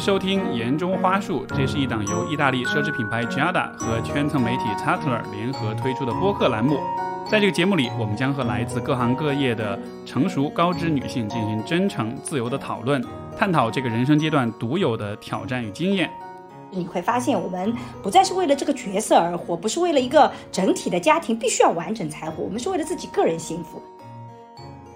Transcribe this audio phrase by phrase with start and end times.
[0.00, 6.78] 收听《言中花束》，这是一档由意大利奢侈品牌 Giada 和圈层媒体 Tatler 联合推出的播客栏目。
[7.30, 13.04] 在这个节目里，我们将和来自各行各业的成熟高知女性进行真诚、自由的讨论，
[13.36, 16.10] 探讨这个人生阶段独有的挑战与经验。
[16.70, 17.70] 你会发现，我们
[18.02, 23.82] 不再是为了这个角色而活，不是为了一个整体的家庭必须要完整才活，我们是为了自己个人幸福。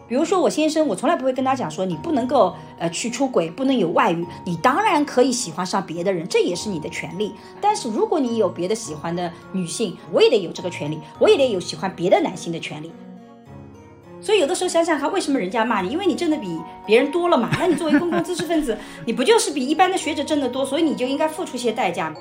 [0.07, 4.27] 比如说我先生，我从来不会跟他讲说你不能够呃去出轨，不能有外遇。
[4.45, 7.35] 你当然可以喜欢上别的人，这也是你的权利。
[7.61, 12.93] 但是如果你有别的喜欢的女性，我也得有这个权利，我也得有喜欢别的男性的权利。
[14.21, 15.89] 所以有的时候想想看，为什么人家骂你？
[15.91, 17.51] 因为你挣的比别人多了嘛。
[17.59, 22.15] 那你作为公共知识分子， 你不就是比一般的学者挣得多，所以你就应该付出些代价。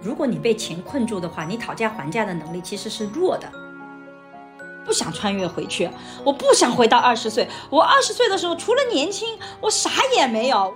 [0.00, 3.50] 如果你被钱困住的话，你讨价还价的能力其实是弱的。
[4.84, 5.88] 不想穿越回去，
[6.24, 7.48] 我不想回到二十岁。
[7.70, 10.74] 我二十岁的时候，除了年轻，我啥也没有。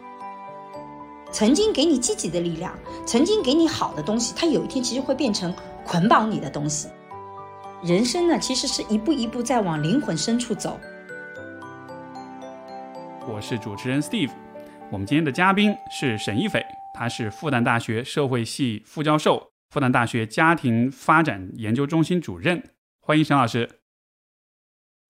[1.30, 2.72] 曾经给你积极的力量，
[3.06, 6.88] 曾经给你好的东西，它有一天其实会变成捆绑你的东西。
[7.82, 10.80] 人生呢，其实是一步一步在往灵魂深处走。
[13.30, 14.30] 我是主持人 Steve，
[14.90, 16.64] 我们今天的嘉宾是沈一斐，
[16.94, 22.70] 他是复旦大学社会系副教授，复旦大学家庭发展研究中心主任。
[23.00, 23.77] 欢迎沈老师。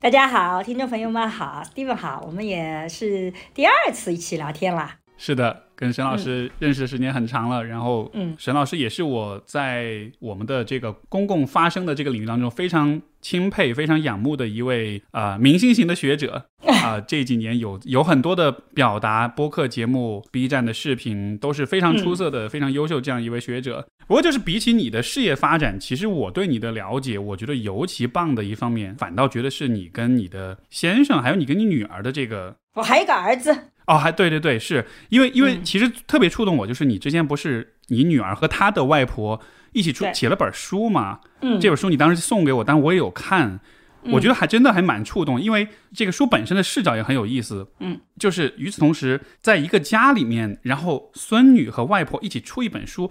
[0.01, 4.99] 大家好，听众朋友们好，Steven 好，我们也是第二次一起聊天啦。
[5.17, 16.47] 是的，跟沈老师认识的时间很长了，然后，嗯，沈老师也是我在我们的这个公共发声的这个领域当中非常钦佩、非常仰慕的一位啊明星型的学者
[16.83, 17.01] 啊。
[17.01, 23.87] 这几年有有很多的表达，播客节目、B 站的视频都是非常出色的、非常优秀这样一位学者。
[24.09, 32.57] 不过，就是比起你的事业发展，其实我对你的了解，我觉得尤其棒的一方面，反倒觉得是你跟你的先生，还有你跟你女儿的这个。
[32.75, 33.55] 我还有一个儿子
[33.89, 39.41] 哦，还对对对，是因为因为其实特别触动我，就是你之前不是你女儿和她的外婆
[39.73, 41.21] 一起出写了本书嘛？
[41.41, 43.59] 嗯，这本书你当时送给我，但我也有看，
[44.03, 47.67] 我觉得还真的还蛮触动，因为这个书本身的视角也很有意思。
[47.81, 53.11] 嗯，就是与此同时，在一个家里面，然后孙女和外婆一起出一本书。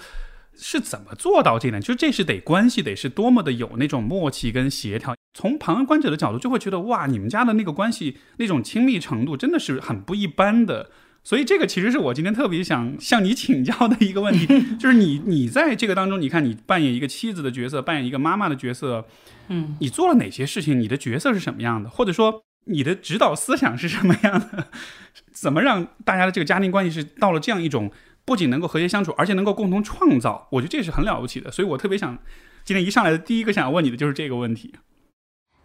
[0.58, 1.82] 是怎么做到这点？
[1.82, 5.16] 就这是得关系得是多么的有那种默契跟协调。
[5.34, 10.90] 从旁观者的角度，就会觉得哇，你们家的那个关系那种亲密程度真的是很不一般的。
[11.24, 14.48] 所以这个其实是我今天特别想向你请教的一个问题，
[14.80, 19.06] 就是你你在这个当中，你看你扮演一个妻子的角色，扮演一个妈妈的角色，
[19.50, 20.80] 嗯，你做了哪些事情？
[20.80, 21.90] 你的角色是什么样的？
[21.90, 24.70] 或者说你的指导思想是什么样的？
[25.32, 27.92] 怎么让大家的这个家庭关系是到了这样一种？
[28.28, 31.50] 不仅能够和谐相处，而且能够共同创造，我觉得这是很了不起的。
[31.50, 32.18] 所以我特别想，
[32.66, 34.74] 今天一上来的第一个想要问你的就是这个问题。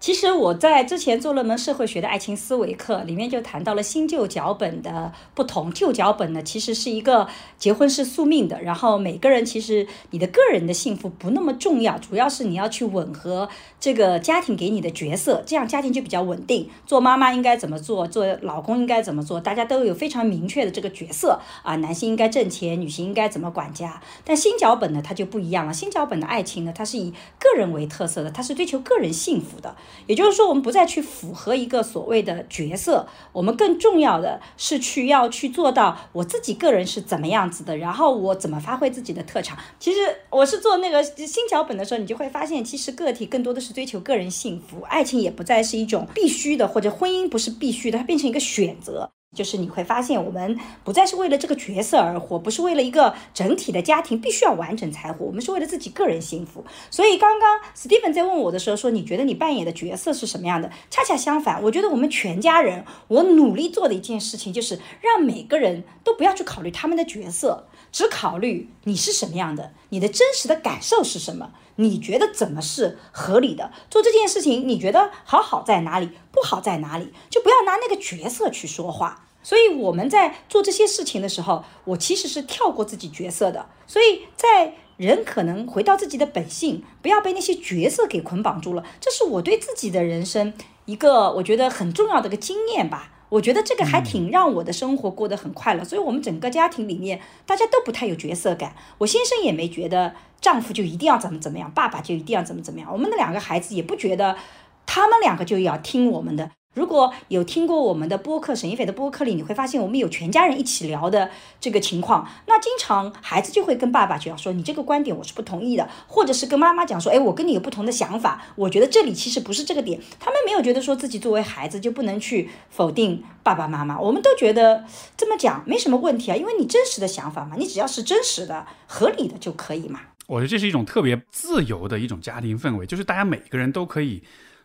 [0.03, 5.73] 其实我在之前做了门社会学的爱情思维课，里面就谈到了新旧脚本的不同。
[5.73, 13.49] 旧脚本呢，其实是一个结婚是宿命的，然后每个人其实你的个人的幸福不那么重要，主要是你要去吻合
[13.79, 16.69] 这个家庭给你的角色，这样家庭就比较稳定。
[16.85, 21.77] 做妈妈应该怎么做，做老公应该怎么做，大家都有非常明确的这个角色啊。
[21.77, 24.03] 男性应该挣钱，女性应该怎么管家。
[24.25, 25.73] 但新脚本呢，它就不一样了。
[25.73, 29.77] 新脚本的爱情呢，它是以个人为特色的，它是追求个人幸福的。
[30.07, 39.57] 也就是说，我们不再去符合一个所谓的角色，我们更重要的是去要去做到我自己个人是怎么样子的，然后我怎么发挥自己的特长。
[39.79, 39.99] 其实
[40.31, 49.11] 我是做那个新脚本的时候，你就会发现，其实个体更多的是追求个人幸福，爱情也不再是一种必须的，或者婚姻不是必须的，它变成一个选择。
[49.35, 56.63] 就是你会发现，我们不再是为了这个角色而活，不是为了一个整体的家庭必须要完整才活，我们是为了自己个人幸福。
[56.91, 60.71] 所以刚刚 Steven 在问我的时候说，你觉得你扮演的角色是什么样的？
[60.91, 71.53] 恰恰相反，我觉得我们全家人，我努力做的一件事情就是让每个人都不要去考虑他们的角色，只考虑你是什么样的，你的真实的感受是什么。
[71.77, 73.71] 你觉得怎么是合理的？
[73.89, 77.13] 做这件事情，你觉得好好在哪里，不好在哪里？
[77.31, 79.27] 就不要拿那个角色去说话。
[79.43, 83.67] 所以我们在做这些事情的时候，我其实是跳过自己角色的。
[83.87, 88.85] 所以在人可能回到自己的本性，不要被那些角色给捆绑住了。
[89.01, 90.53] 这是我对自己的人生
[90.85, 93.12] 一个我觉得很重要的个经验吧。
[93.33, 95.83] 我觉得这个还挺让我的生活过得很快乐。
[95.85, 98.75] 所以我们整个家庭里面，大家都不太有角色感。
[98.99, 100.15] 我先生也没觉得。
[100.43, 102.93] 丈夫就一定要怎么怎么样，爸爸就一定要怎么怎么样。
[102.93, 104.37] 我们的两个孩子也不觉得，
[104.85, 106.51] 他们两个就要听我们的。
[106.75, 111.31] 如果有听过我们的播客，沈一斐的播客里，你会发现我们有全家人一起聊的
[111.61, 112.27] 这个情况。
[112.47, 124.01] 那经常孩子就会跟爸爸讲说：“你这个观点我是不同意的。”或者是跟妈妈讲说：“哎，我跟你有不同的想法，我觉得这里其实不是这个点。”他们没有觉得说自己作为孩子就不能去否定爸爸妈妈。
[124.01, 124.85] 我们都觉得
[125.15, 130.01] 这么讲没什么问题啊，因为你真实的想法嘛，你只要是真实的、合理的就可以嘛。
[130.27, 134.23] 我觉得这是一种特别自由的一种家庭氛围，就是大家每个人都可以。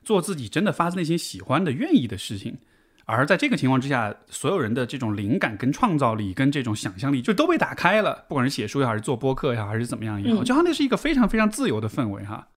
[0.07, 2.57] 做自己真的发自内心喜欢的、愿意的事情，
[3.03, 8.23] 而在这个情况之下，所有人的这种灵感、跟创造力、跟这种想象力就都被打开了。
[8.29, 12.47] 不管是写书也好，还是做播客也好，还是怎么样也好，就好像那是一个非常非常自由的氛围哈。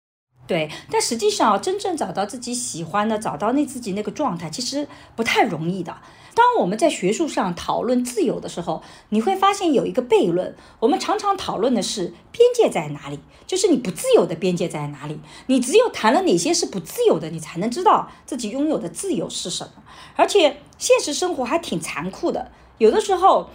[0.46, 4.86] 对，但实际上真正找到自己喜欢的，找到那自己那个状态，其实
[5.16, 5.96] 不太容易的。
[6.34, 10.56] 当我们在学术上讨论自由的时候，你会发现有一个悖论。
[10.78, 15.20] 我们常常讨论的是边界在哪里，就是你不自由的边界在哪里。
[15.46, 19.82] 你只有谈了哪些是不自由的，你才能知道自己拥有的自由是什么。
[20.16, 23.50] 而且现实生活还挺残酷的，有的时候。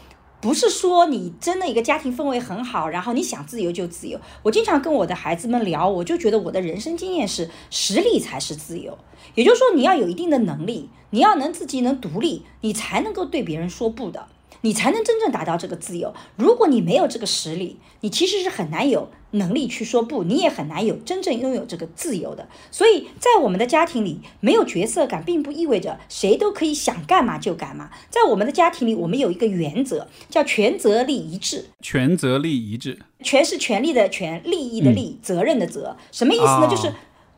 [0.46, 4.20] 不是说你真的一个家庭氛围很好，然后你想自由就自由。
[4.44, 8.96] 我经常跟我的孩子们聊，我就觉得我的人生经验是实力才是自由。
[9.34, 14.28] 也就是说，你要有一定的能力，你要能自己能独立，你才能够对别人说不的。
[14.62, 16.14] 你才能真正达到这个自由。
[16.36, 22.48] 如果你没有这个实力，你其实是很难有能力去说不，你也很难有真正拥有这个自由的。
[22.72, 27.90] 所以在我们的家庭里，没有角色感，并不意味着谁都可以想干嘛就干嘛。
[28.10, 31.66] 在我们的家庭里，我们有一个原则，叫权责利一致。
[31.82, 35.98] 权责利一致，权是权利的权，利益的利，责任的责。
[36.12, 36.68] 什么意思呢？
[36.70, 36.94] 就是。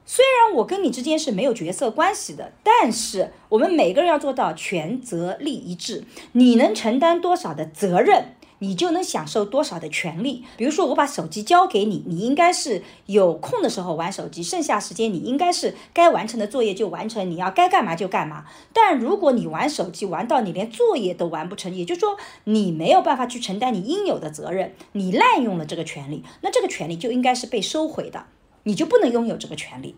[0.10, 6.06] 虽然我跟你之间是没有角色关系的，但是我们每个人要做到权责利一致。
[6.32, 10.46] 你能承担多少的责任，你就能享受多少的权利。
[10.56, 18.46] 比如说，我把手机交给你，你应该是有空的时候玩手机，剩下时间你应该是该完成的作业就完成，你要该干嘛就干嘛。
[18.72, 22.16] 但如果你玩手机玩到你连作业都完不成，也就是说
[22.46, 28.24] 你没有办法去承担你应有的责任，你滥用了这个权利，那这个权利就应该是被收回的。
[28.64, 29.96] 你就不能拥有这个权利，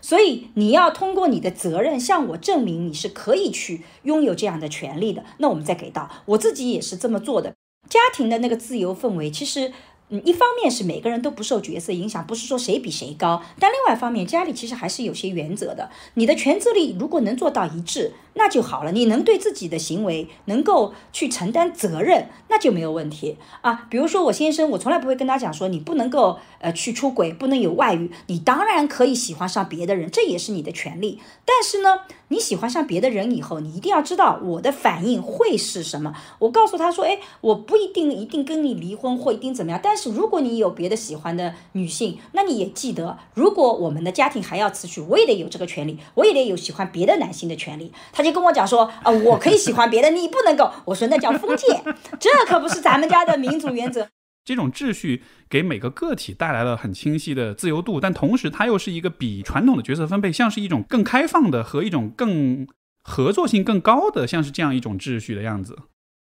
[0.00, 5.24] 所以你要通过你的责任向我证明你是可以去拥有这样的权利的。
[5.38, 7.54] 那我们再给到，我自己也是这么做的。
[7.88, 9.72] 家庭的那个自由氛围，其实。
[10.12, 15.88] 嗯，一方面是每个人都不受角色影响，不是说谁比谁高，但另外一方面，家里其实还是有些原则的。
[16.14, 18.92] 你的权责力如果能做到一致，那就好了。
[18.92, 23.86] 你能对自己的行为能够去承担责任，那就没有问题啊。
[23.88, 28.10] 比如说我先生，我从来不会跟他讲说你不能够呃去出轨，不能有外遇。
[28.26, 31.18] 你当然可以喜欢上别的人，这也是你的权利。
[31.46, 36.14] 但是呢，你喜欢上别的人以后，你一定要知道我的反应会是什么。
[36.40, 40.10] 我告诉他说，哎，我不一定一定跟你离婚或一定怎么样，但是。
[40.10, 47.92] 如果你有别的喜欢的女性，那你也记得，如果我们的家庭还要持续，我也得有这个权利，我也得有喜欢别的男性的权利。
[48.22, 50.70] 就跟我讲说，啊，我可以喜欢别的，你不能够。
[50.84, 51.82] 我说那叫封建，
[52.18, 54.08] 这可不是咱们家的民主原则。
[54.44, 62.66] 这种秩序给每个个体带来了很清晰的自由度，但同时它又是一个比传统的角色分配像是一种更开放的和一种更
[63.04, 65.76] 合作性更高的，像是这样一种秩序的样子。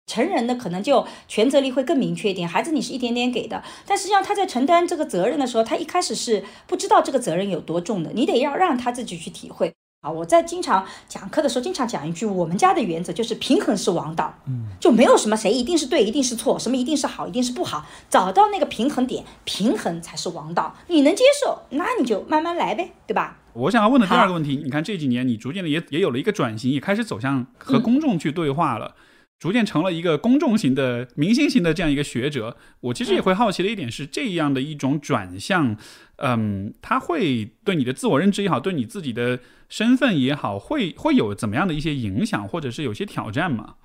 [0.06, 10.10] 成人的可能就权责力会更明确一点，孩子你是一点点给的，但实际上他在承担这个责任的时候，他一开始是不知道这个责任有多重的，你得要让他自己去体会啊。
[10.10, 23.38] 我在经常讲课的时候，经常讲一句，我们家的原则就是平衡是王道，嗯，就没有什么谁一定是对，一定是错，什么一定是好，一定是不好，找到那个平衡点，平衡才是王道，你能接受，那你就慢慢来呗，对吧？
[23.53, 28.96] 我想要问的第二个问题，你看这几年你逐渐的也也有了一个转型，也开始走向和公众去对话了。
[29.39, 35.77] 逐渐成了一个公众型的、明星型的这样一个学者，我其实也会好奇的一点是，这样的一种转向，
[36.17, 43.75] 嗯，他会对你的自我认知也好，对你自己的身份也好，会会有怎么样的一些影响，或者是有些挑战吗？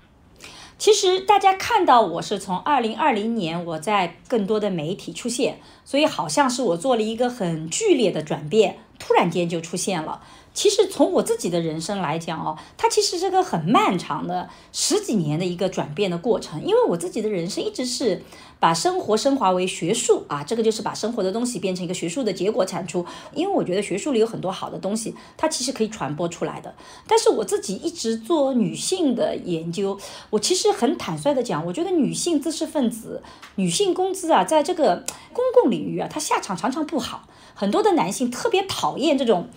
[0.77, 10.21] 其实大家看到我是从二零二零年我在更多的媒体出现，所以好像是我做了一个很剧烈的转变，突然间就出现了。
[10.55, 16.59] 其实从我自己的人生来讲哦，它其实是个很漫长的十几年的一个转变的过程。
[16.63, 18.23] 因为我自己的人生一直是
[18.57, 23.05] 把生活升华为学术啊，这个就是把生活的东西变成一个学术的结果产出。
[23.33, 26.73] 因为我觉得学术里有很多好的东西，它其实可以传播出来的。
[27.05, 33.21] 但是我自己一直做女性的研究，我其实很坦率的讲，我觉得女性知识分子、
[33.55, 37.27] 女性工资啊，在这个公共领域啊，它下场常常不好。
[37.53, 39.49] 很多的男性特别讨厌这种。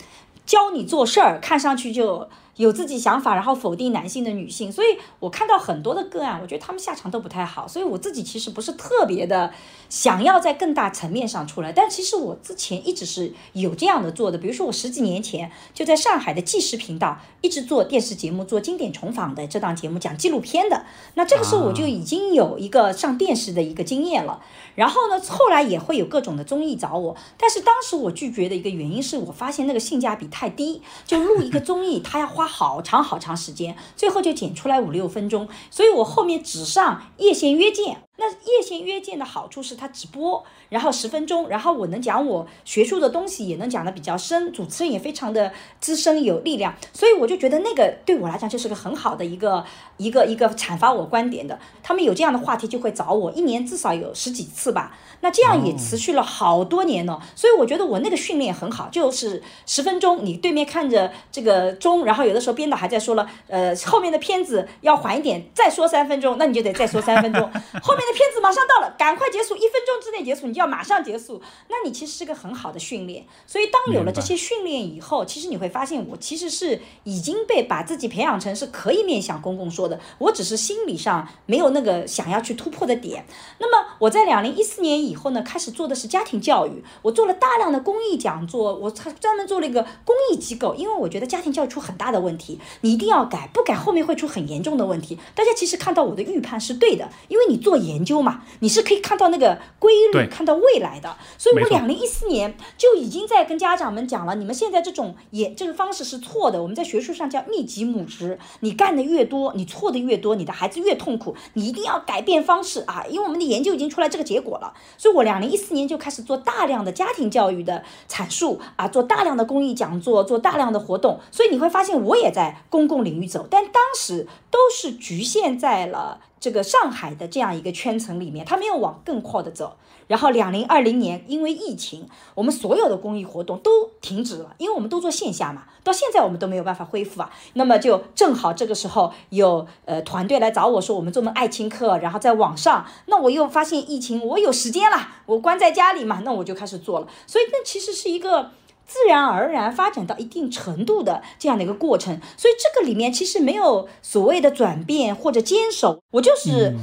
[0.49, 2.27] 教你做事儿，看上去就
[2.57, 4.73] 有自己想法，然后否定男性的女性。
[4.73, 7.69] 所以我看到很多的个案，我觉得他们下场都不太好。
[7.69, 9.53] 所以我自己其实不是特别的
[9.89, 14.37] 想要在更大层面上出来，但其实我之前一直是有这样的做的。
[14.37, 20.85] 比如说我十几年前就在上海的纪实频道一直做电视节目，做经典重访的这档节目，讲纪录片的。
[21.15, 24.43] 那这个时候我就已经有一个上电视的一个经验了。
[24.75, 38.08] 然后呢，后来也会有各种的综艺找我，但是当时我拒绝的一个原因是我发现那个性价比太低，就录一个综艺， 它要花好长好长时间，最后就剪出来五六分钟，所以我后面只上夜线约见。
[38.21, 49.65] 那叶线约见的好处是它直播，然后十分钟，然后我能讲我学术的东西，也能讲的比较深，主持人也非常的资深有力量，所以我就觉得那个对我来讲就是个很好的一个
[49.99, 51.59] 一个一个阐发我观点的。
[51.83, 54.99] 他们有这样的话题就会找我，一年至少有十几次吧。
[55.21, 67.43] 那这样也持续了好多年呢，所以我觉得我那个训练很好，就是十分钟，你对面看着这个钟，然后有的时候编导还在说了，呃，后面的片子要缓一点，再说三分钟，那你就得再说三分钟，
[67.83, 73.25] 后面的片子马上到了，赶快结束，一分钟之内结束，你就要马上结束，那你其实是个很好的训练。
[73.47, 83.27] 所以当有了这些训练以后，其实你会发现，我其实是已经被把自己培养成是可以面向公共说的，我只是心理上没有那个想要去突破的点。
[83.59, 86.83] 那么我在两零一四年以后呢，开始做的是家庭教育。
[87.03, 95.19] 我做了大量的公益讲座，我专专门做了一个公益机构，因为我觉得家庭教育出很大的问题，你一定要改，不改后面会出很严重的问题。
[95.35, 101.17] 大家其实看到我的预判是对的，因为你做研究嘛，你是可以看到那个规律，看到未来的。
[101.37, 106.63] 所以我两零一四年就已经在跟家长们讲了，你们现在这种也这个方式是错的。
[106.63, 111.35] 我们在学术上叫密集母职，你干的越多，你错的越多，你的孩子越痛苦。
[111.55, 114.73] 你一定要改变方式啊，因为我们的研究已经出来这个结果了。
[114.97, 121.21] 所以我两零一四年就开始做大量的家庭教育的阐述啊，做大量的公益讲座，做大量的活动。
[121.31, 129.77] 所以你会发现我也在公共领域走，但当时都是局限在了这个上海的这样一个圈层里面，他没有往更阔的走。
[130.07, 137.31] 然后两零二零年因为疫情，我们所有的公益活动都停止了，因为我们都做线下嘛，到现在我们都没有办法恢复啊。
[137.53, 147.09] 那么就正好这个时候有呃团队来找我说，我们做门爱情课，然后在网上，那我又发现疫情，我有时间了，我关在家里嘛，那我就开始做了。
[147.27, 148.53] 所以那其实是一个
[148.89, 152.21] 自然而然发展到一定程度的这样的一个过程。
[152.37, 156.75] 所以这个里面其实没有所谓的转变或者坚守，我就是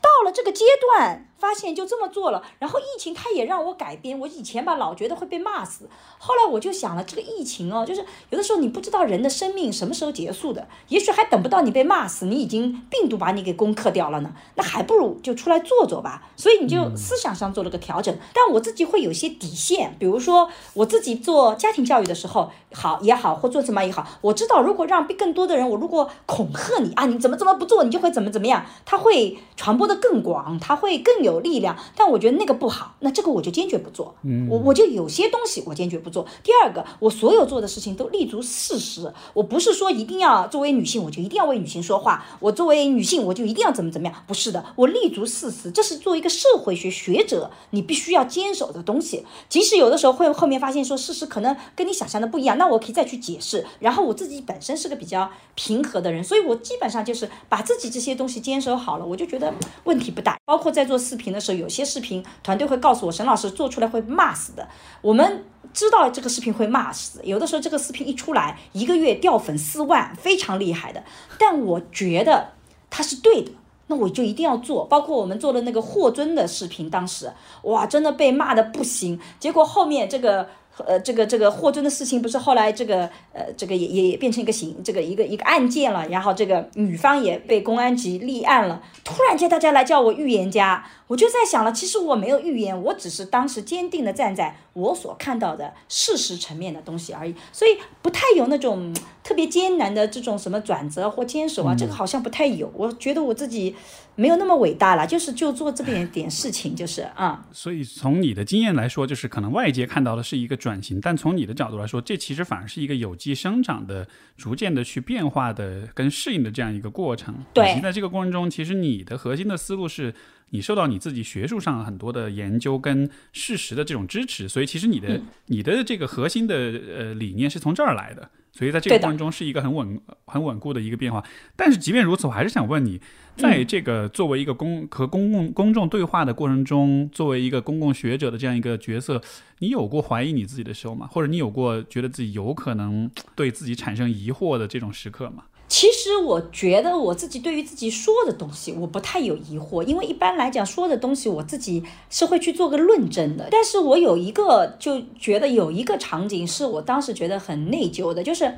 [0.00, 1.24] 到了这个阶段。
[1.38, 4.18] 发现就这么做了，然后疫情它也让我改变。
[4.18, 5.88] 我以前吧老觉得会被骂死，
[6.18, 14.32] 后来我就想了，这个疫情哦，就是有的时候你不知道人的生命什么时候结束的，也许还等不到你被骂死，你已经病毒把你给攻克掉了呢。
[14.54, 16.22] 那还不如就出来做做吧。
[16.36, 18.16] 所以你就思想上做了个调整。
[18.32, 31.25] 但我自己会有些底线，比如说我自己做家庭教育的时候，好也好，或做什么也好，我知道如果让更多的人，我如果恐吓你啊，你怎么怎么不做，你就会怎么怎么样，它会传播的更广，它会更。
[31.26, 34.14] 有力量，但我觉得那个不好，那这个我就坚决不做。
[34.22, 36.24] 嗯，我我就有些东西我坚决不做。
[36.42, 49.24] 第二个，我所有做的事情都立足事实，我不是说一定要作为女性我就一定要为女性说话，我作为女性我就一定要怎么怎么样，不是的，我立足事实，这是作为一个社会学学者你必须要坚守的东西。
[49.48, 53.66] 即使有的时候会后面发现说事实可能跟你想象的不一样，那我可以再去解释。
[53.80, 59.52] 然后我自己本身是个比较平和的人，所以我基本上就是把自己这些东西坚守好了，我就觉得
[59.84, 60.36] 问题不大。
[60.44, 64.68] 包括在做视频的时候，有些视频团队会告诉我，沈老师做出来会骂死的。
[65.00, 71.02] 我们知道这个视频会骂死，有的时候这个视频一出来，一个月掉粉四万，非常厉害的。
[71.38, 72.48] 但我觉得
[72.90, 73.52] 他是对的，
[73.86, 74.84] 那我就一定要做。
[74.84, 77.32] 包括我们做的那个霍尊的视频，当时
[77.62, 79.18] 哇，真的被骂的不行。
[79.40, 80.46] 结果后面这个。
[80.86, 88.82] 呃，这个这个霍尊的事情不是后来这个呃，这个也也变成一个刑，这个一个一个案件了，然后这个女方也被公安局立案了。
[89.02, 102.72] 突然间大家来叫我预言家，我就在想了，其实我没有预言，我只是当时坚定的站在我所看到的事实层面的东西而已，所以不太有那种特别艰难的这种什么转折或坚守啊，这个好像不太有。
[102.74, 103.74] 我觉得我自己。
[104.18, 107.46] 没有那么伟大了，就是就做这边点事情，就是啊。
[107.52, 114.08] 所以从你的经验来说，就是可能外界看到的是一个转型，但从你的角度来说，这其实反而是一个有机生长的、
[114.38, 117.44] 逐渐的去变化的、跟适应的这样一个过程。
[117.52, 117.78] 对。
[117.82, 120.14] 在这个过程中，其实你的核心的思路是
[120.50, 128.30] 你受到你自己学术上很多的研究跟事实的这种支持，所以其实你的你的这个核心的呃理念是从这儿来的。
[128.52, 131.22] 所以在这个过程中是一个很稳、很稳固的一个变化。
[131.56, 132.98] 但是即便如此，我还是想问你，
[133.36, 139.20] 在这个作为一个公和公共公众对话的过程中，作为一个公共学者的这样一个角色，
[139.58, 141.06] 你有过怀疑你自己的时候吗？
[141.12, 145.44] 或者你有过觉得自己有可能对自己产生疑惑的这种时刻吗？
[145.68, 153.48] 其实我觉得我自己对于自己说的东西，我不太有疑惑，因为一般来讲说的东西，我自己是会去做个论证的。
[153.50, 158.54] 但是我有一个就觉得有一个场景是我当时觉得很内疚的，就是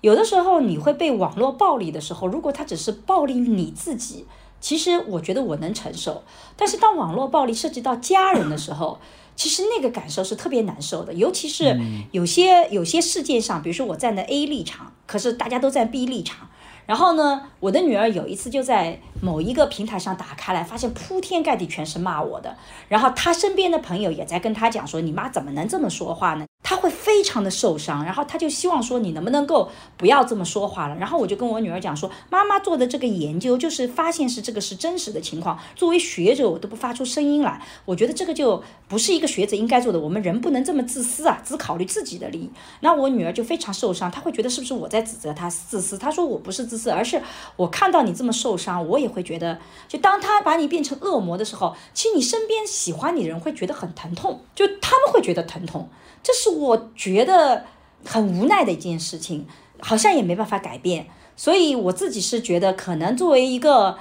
[0.00, 4.24] 有的时候你会被网络暴力的时候，如果他只是暴力你自己，
[4.60, 6.22] 其实我觉得我能承受。
[6.56, 9.00] 但是当网络暴力涉及到家人的时候，
[9.36, 11.78] 其实那个感受是特别难受的，尤其是
[12.12, 16.48] 有些有些事件上，比如说我站在 A 立场，可是大家都在 B 立场。
[16.86, 22.56] 然后呢，我的女儿有一次就在某一个平台上打开来，发现铺天盖地全是骂我的。
[22.88, 30.96] 然后她身边的朋友也在跟她讲说：“你妈怎么能这么说话呢？”他会非常的受伤，然后他就希望说你能不能够不要这么说话了。
[30.96, 35.60] 然后我就跟我女儿讲说，妈妈做的这个研究就是发现是这个是真实的情况。
[35.76, 40.00] 作为学者，我都不发出声音来，我觉得这个就不是一个学者应该做的。
[40.00, 42.50] 我们人不能这么自私啊，只考虑自己的利益。
[42.80, 45.98] 那我女儿就非常受伤，她会觉得是不是我在指责她自私？
[45.98, 47.22] 她说我不是自私，而是
[47.56, 55.90] 我看到你这么受伤，我也会觉得，就当他把你变成恶魔的时候，其实你身边喜欢你的人会觉得很疼痛，就他们会觉得疼痛。
[56.24, 57.64] 这是我觉得
[58.04, 59.46] 很无奈的一件事情，
[59.78, 63.96] 好像也没办法改变，所以我自己是觉得，可能作为一个。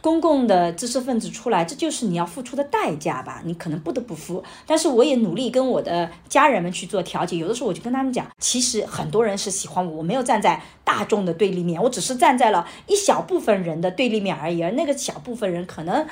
[0.00, 3.42] 公共的知识分子出来，这就是你要付出的代价吧？
[3.44, 4.40] 你可能不得不付。
[4.64, 7.36] 但是我也努力跟我的家人们去做调解。
[7.36, 14.62] 有的时候我就跟他们讲，其实很多人是喜欢我，我没有站在大众的对立面，我只是站在了一小部分人的对立面而已。
[14.62, 16.06] 而那个小部分人，可能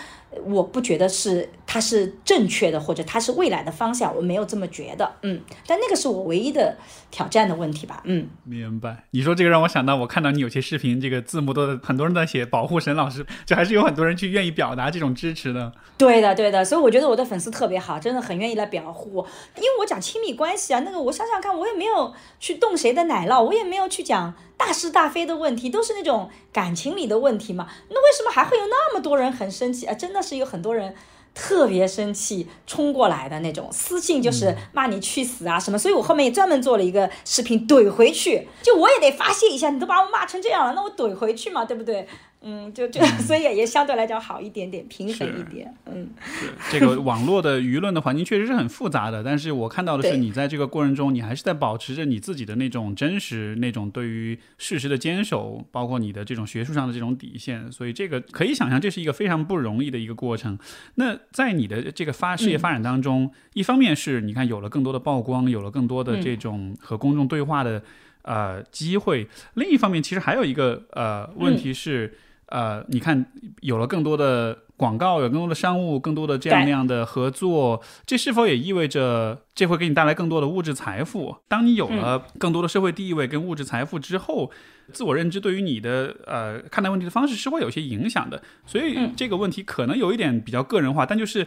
[0.44, 5.12] 我不觉得是他是正确的，或者它是未来的方向，我没有这么觉得。
[5.22, 6.76] 嗯，但那个是我唯一的
[7.10, 8.00] 挑战的问题吧。
[8.04, 9.04] 嗯，明白。
[9.10, 13.76] 你说这个让我想到，我看到你有些视频，这个字幕都很多人在写保护沈老师，就还是。
[13.76, 29.92] 有很多人去愿意表达这种支持的，对的，对的，所以我觉得我的粉丝特别好，真的很愿意来表护，因为我讲亲密关系啊，那个我想想看，我也没有去动谁的奶酪，我也没有去讲大是大非的问题，都是那种感情里的问题嘛，那为什么还会有那么多人很生气啊？
[29.92, 30.94] 真的是有很多人。
[31.38, 42.08] 特别生气，冲过来的那种私信就是骂你去死啊什么，所以我后面也专门做了一个视频怼回去，就我也得发泄一下，你都把我骂成这样了，那我怼回去嘛，对不对？
[42.48, 45.74] 嗯，就就 所以也相对来讲好一点点，平衡一点。
[45.86, 46.08] 嗯，
[46.70, 60.56] 这个网络的舆论的环境确实是很复杂的，但是我看到的是你在这个过程中，你还是在保持着你自己的那种真实，那种对于事实的坚守，包括你的这种学术上的这种底线，所以这个可以想象，这是一个非常不容易的一个过程。
[60.94, 67.82] 那在你的这个发事业发展当中，一方面是你看有了更多的曝光，有了更多的这种和公众对话的
[68.22, 72.16] 呃机会，另一方面其实还有一个呃问题是。
[72.46, 73.26] 呃，你看，
[73.60, 81.36] 有了更多的广告，有更多的商务，更多的这样那样的合作，这是否也意味着这会给你带来更多的物质财富？
[81.48, 84.50] 当你有了更多的社会地位跟物质财富之后，
[84.92, 88.42] 自我认知对于你的呃看待问题的方式是会有些影响的。
[88.64, 91.46] 所以这个问题可能有一点比较个人化，但就是。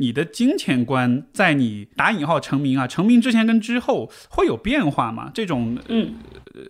[0.00, 5.28] 你的金钱观在你打引号成名啊，成名之前跟之后会有变化吗？
[5.34, 6.14] 这种，嗯，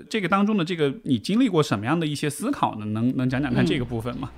[0.09, 2.85] 这个当中的这个你经历过什么样的一些思考呢？
[2.87, 4.31] 能能讲讲看这个部分吗？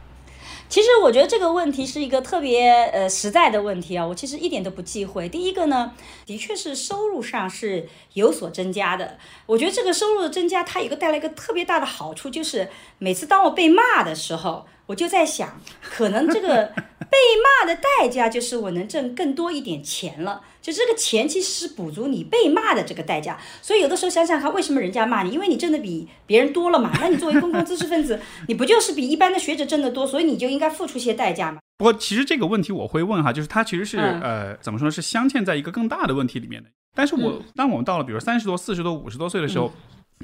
[0.69, 5.29] 其实我觉得这个问题是一个特别呃实在的问题啊，我其实一点都不忌讳。
[5.29, 5.93] 第一个呢，
[6.25, 9.19] 的确是收入上是有所增加的。
[9.47, 14.67] 我觉得这个收入的增加，它有个带来一个特别大的好处，就是每次当我被骂的时候。
[14.91, 20.41] 我就在想，可能这个被骂的代价就是我能挣更多一点钱了。
[20.61, 23.39] 就这个钱其实是补足你被骂的这个代价。
[23.63, 25.31] 所以有的时候想想看，为什么人家骂你？
[25.31, 26.91] 因为你挣的比别人多了嘛。
[27.01, 30.05] 那你作为公共知识分子，你不就是比一般的学者挣得多？
[30.05, 31.61] 所以你就应该付出些代价嘛。
[31.79, 34.91] 不过其实这个问题我会问哈，就是它其实是呃怎么说呢？
[34.91, 36.69] 是镶嵌在一个更大的问题里面的。
[36.97, 39.71] 但是我当我们到了比如三十多、四十多、五十多岁的时候。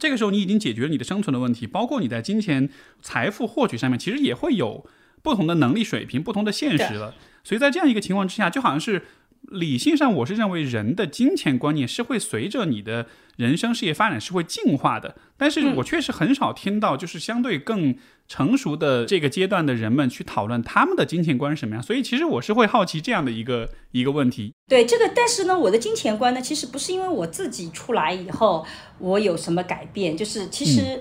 [0.01, 2.69] 这个时候，你已经解决了你的生存的问题，包括你在金钱
[3.03, 4.87] 财富获取上面，其实也会有
[5.23, 7.15] 不同的能力水平、不同的现实了。
[7.43, 9.03] 所以在这样一个情况之下，就好像是。
[9.49, 13.07] 理性上，我是认为人的金钱观念是会随着你的
[13.37, 15.17] 人生事业发展是会进化的。
[15.37, 21.83] 但是我确实很少听到，就是相对更成熟的这个阶段的人们去讨论他们的金钱观是什么样。
[21.83, 24.53] 所以其实我是会好奇这样的一个一个问题。
[24.69, 28.67] 对这个，但是呢，我的金钱观呢，其实不是因为我自己出来以后
[28.99, 31.01] 我有什么改变，就是其实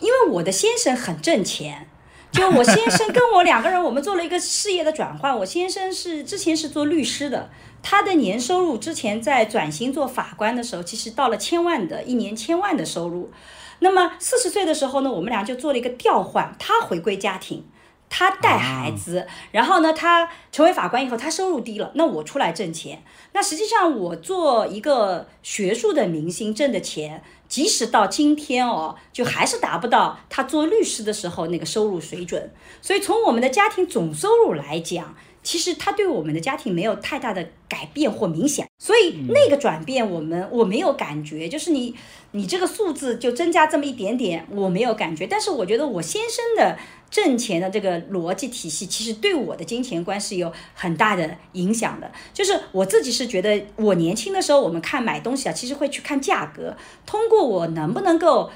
[0.00, 1.88] 因为我的先生很挣钱。
[2.32, 5.34] 就我先生跟我两个人，我们做了一个事业的转换。
[5.38, 7.48] 我先生是之前是做律师的，
[7.88, 13.30] 他的年收入之前在转型做法官的时候，其实到了千万的一年千万的收入。
[13.78, 17.64] 那么四十岁的时候呢，我们俩就做了一个调换，他回归家庭。
[18.08, 23.04] 他带孩子，然后呢，他成为法官以后，他收入低了，那我出来挣钱。
[23.32, 32.52] 那实际上我做一个学术的明星挣的钱，即使到今天哦，就还是达不到他做律师的时候那个收入水准。
[32.82, 35.14] 所以从我们的家庭总收入来讲，
[35.46, 38.66] 其实它对我们的家庭没有太大的改变或明显。
[38.78, 41.94] 所以那个转变，我们我没有感觉，就是你
[42.32, 45.26] 你这个数字就增加这么一点点，我没有感觉。
[45.26, 46.76] 但是我觉得我先生的。
[47.08, 52.10] 挣钱的这个逻辑体系，其实对我的金钱观是有很大的影响的。
[52.34, 58.50] 就是我自己是觉得，我年轻的时候，我们看买东西啊，其实会去看价格，通过我能不能够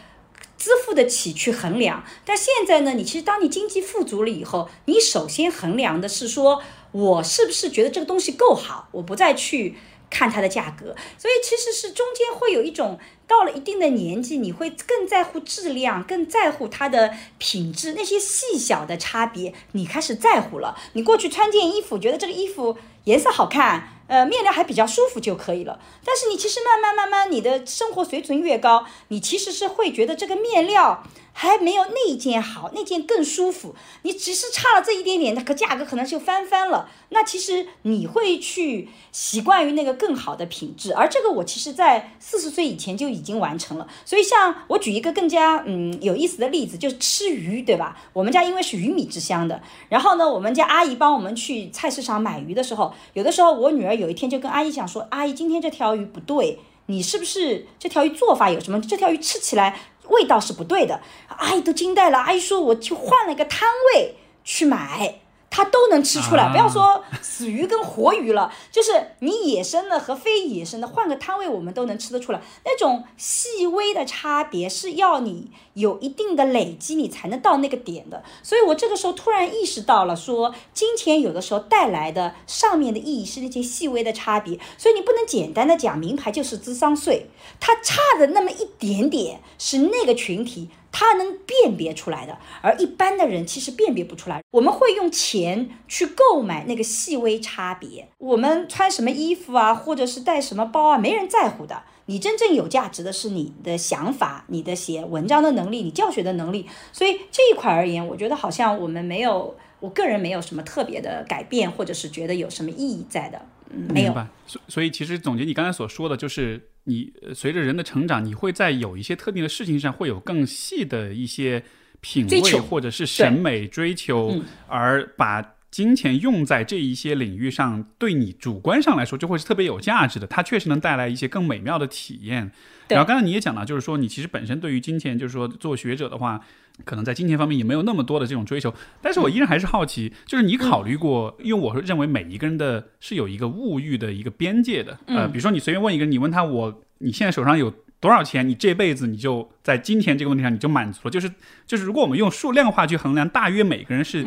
[0.60, 2.04] 支付得起去衡量。
[2.24, 9.74] 但现在呢，你其实当你经济富足了以后，你首先衡量的是说我是不是觉得这个东西够好，我不再去。
[10.12, 20.76] 看它的价格，所以其实是中间会有一种到了一定的年纪，你会更在乎质量，更在乎它的品质，那些细小的差别你开始在乎了。
[20.94, 25.78] 你过去穿件衣服，觉得这个衣服颜色好看，呃，面料还比较舒服就可以了。
[26.04, 31.04] 但是你其实慢慢慢慢，你的生活水准越高，你其实是会觉得这个面料。
[31.32, 33.74] 还没有那件好，那件更舒服。
[34.02, 36.90] 你只是差了这一点点，那个价格可能就翻番了。
[37.10, 43.86] 那其实你会去习惯于那个更好的品质，而这个我其实在四十岁以前就已经完成了。
[44.04, 47.96] 所以像我举一个更加嗯有意思的例子，就是吃鱼，对吧？
[48.12, 58.80] 我们家因为是鱼米之乡的，然后呢，我们家阿姨帮我们去菜市场买鱼的时候，有的时候我女儿有一天就跟阿姨讲说：“阿姨，今天这条鱼不对，你是不是这条鱼做法有什么？
[58.80, 59.78] 这条鱼吃起来。”
[60.10, 62.18] 味道是不对的，阿姨都惊呆了。
[62.18, 72.40] 阿姨说：“我去换了个摊位去买。”它都能吃出来，不要说死鱼跟活鱼了， 就是你野生的和非野生的，换个摊位我们都能吃得出来。
[72.64, 78.22] 那种细微的差别是要你有一定的累积，你才能到那个点的。
[78.44, 87.26] 所以我这个时候突然意识到了，说金钱有的时候带来的上面的意义是那些细微的差别，所以你不能简单的讲名牌就是智商税，
[87.58, 90.70] 它差的那么一点点是那个群体。
[90.92, 94.42] 他能辨别出来的，而一般的人其实辨别不出来。
[94.50, 98.08] 我们会用钱去购买那个细微差别。
[98.18, 101.82] 我们穿什么衣服啊，或者是带什么包啊，没人在乎的。
[102.06, 106.66] 你真正有价值的是你的想法、你的写文章的能力、你教学的能力。
[106.92, 113.40] 所以这一块而言，我觉得好像我们没有，我个人没有什么特别的改变，或者是觉得有什么意义在的。
[113.70, 114.14] 嗯，没有。
[114.46, 116.68] 所所以，其实总结你刚才所说的就是。
[116.84, 121.62] 你随着人的成长，你会在有一些特定的事情上会有更细的一些
[122.00, 130.26] 品味或者是审美追求，而把金钱用在这一些领域上，对你主观上来说就会是特别有价值的。
[130.26, 132.50] 它确实能带来一些更美妙的体验。
[132.88, 136.40] 然后刚才你也讲了，就是说你其实本身对于金钱，就是说做学者的话。
[136.82, 151.30] 可能在金钱方面也没有那么多的这种追求，但是我依然还是好奇，就是你考虑过，因为我认为每一个人的是有一个物欲的一个边界的，呃，比如说你随便问一个人，你问他我你现在手上有多少钱，你这辈子你就在金钱这个问题上你就满足了，就是
[151.66, 154.24] 就是如果我们用数量化去衡量，大约每个人是。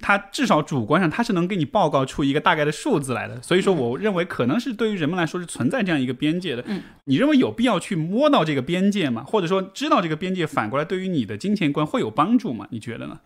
[0.00, 6.64] 他至少主观上他是能给你报告出一个大概的数字来的，所以说我认为可能是对于人们来说是存在这样一个边界的。
[6.66, 9.22] 嗯，你认为有必要去摸到这个边界吗？
[9.24, 12.66] 或者说知道这个边界，反过来对于你的金钱观会有帮助吗？
[12.70, 13.20] 你觉得呢？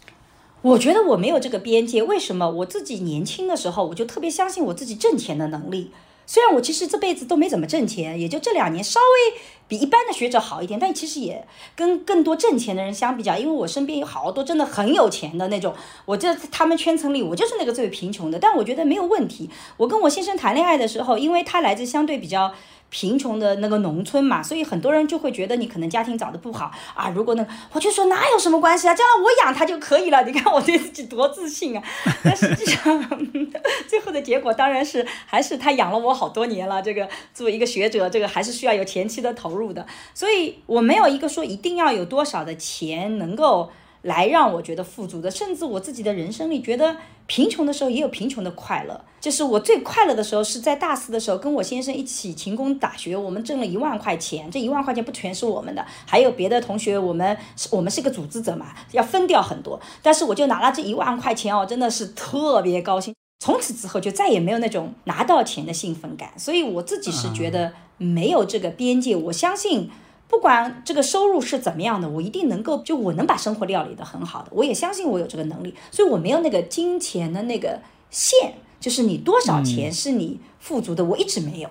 [0.61, 2.51] 我觉得我没有这个边界，为什么？
[2.51, 5.93] 我自己年轻的时候我就特别相信我自己挣钱的能力。
[6.29, 19.49] 虽然我其实这辈子都没怎么挣钱，也就这两年稍微比一般的学者好一点，但其实也跟更多挣钱的人相比较，因为我身边有好多真的很有钱的那种，我这他们圈层里我就是那个最贫穷的，但我觉得没有问题。
[19.79, 22.53] 我跟我先生谈恋爱的时候，因为他来自相对比较。
[22.91, 27.09] 贫穷的那个农村嘛，所以很多人就会觉得你可能家庭长得不好啊。
[27.11, 30.23] 如果呢，我就说哪有什么关系啊，将来我养他就可以了。
[30.25, 31.83] 你看我对自己多自信啊！
[32.25, 33.01] 但实际上，
[33.87, 36.81] 最后的结果当然是还是他养了我好多年了。
[36.81, 39.87] 这个作为一个学者，这个还是需要有前期的投入的。
[40.15, 43.71] 所以我没有一个说一定要有多少的钱能够。
[44.03, 49.05] 来让我觉得富足的，甚至我自己的人生里，觉得贫穷的时候也有贫穷的快乐。
[49.21, 54.49] 就是我最快乐的时候，是在大四的时候，跟我先生一起勤工打学，我们挣了一万块钱。
[54.51, 59.81] 这一万块钱不全是我们的，还有别的同学，我们是我们是个组织者嘛，要分掉很多。
[60.03, 63.13] 但是我就拿了这一万块钱哦，真的是特别高兴。
[63.41, 66.31] 从此之后就再也没有那种拿到钱的兴奋感。
[66.37, 69.91] 所以我自己是觉得没有这个边界，我相信。
[70.29, 81.71] 不管这个收入是怎么样的，我一定能够就我能把生活料理的很好的，我也相信我有这个能力，所以我没有那个金钱的那个线，就是你多少钱是你富足的，我一直没有，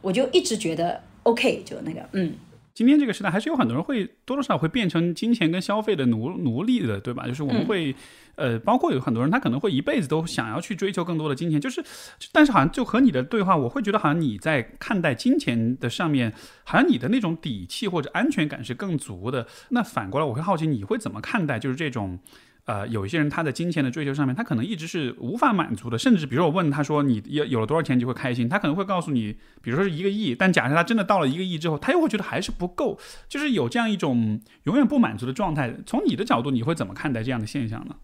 [0.00, 2.34] 我就一直觉得 OK，就那个嗯。
[2.78, 7.26] 今天这个时代还是有很多人会多多少少会变成金钱跟消费的奴奴隶的，对吧？
[7.26, 7.92] 就是我们会，
[8.36, 11.82] 呃，包括有很多人他可能会一辈子都想要去追求更多的金钱，就是，
[12.30, 19.48] 但是好像就和你的对话，我会觉得好像你在看待金钱的上面，好像你的那种底气或者安全感是更足的。
[19.70, 22.20] 那反过来，我会好奇你会怎么看待就是这种。
[22.68, 35.74] 呃，有一些人他在金钱的追求上面，他可能一直是无法满足的，甚至比如我问他说你有有了多少钱就会开心，他可能会告诉你，比如说是一个亿，但假设他真的到了一个亿之后，他又会觉得还是不够，就是有这样一种永远不满足的状态。
[35.86, 37.96] 从你的角度，你会怎么看待这样的现象呢？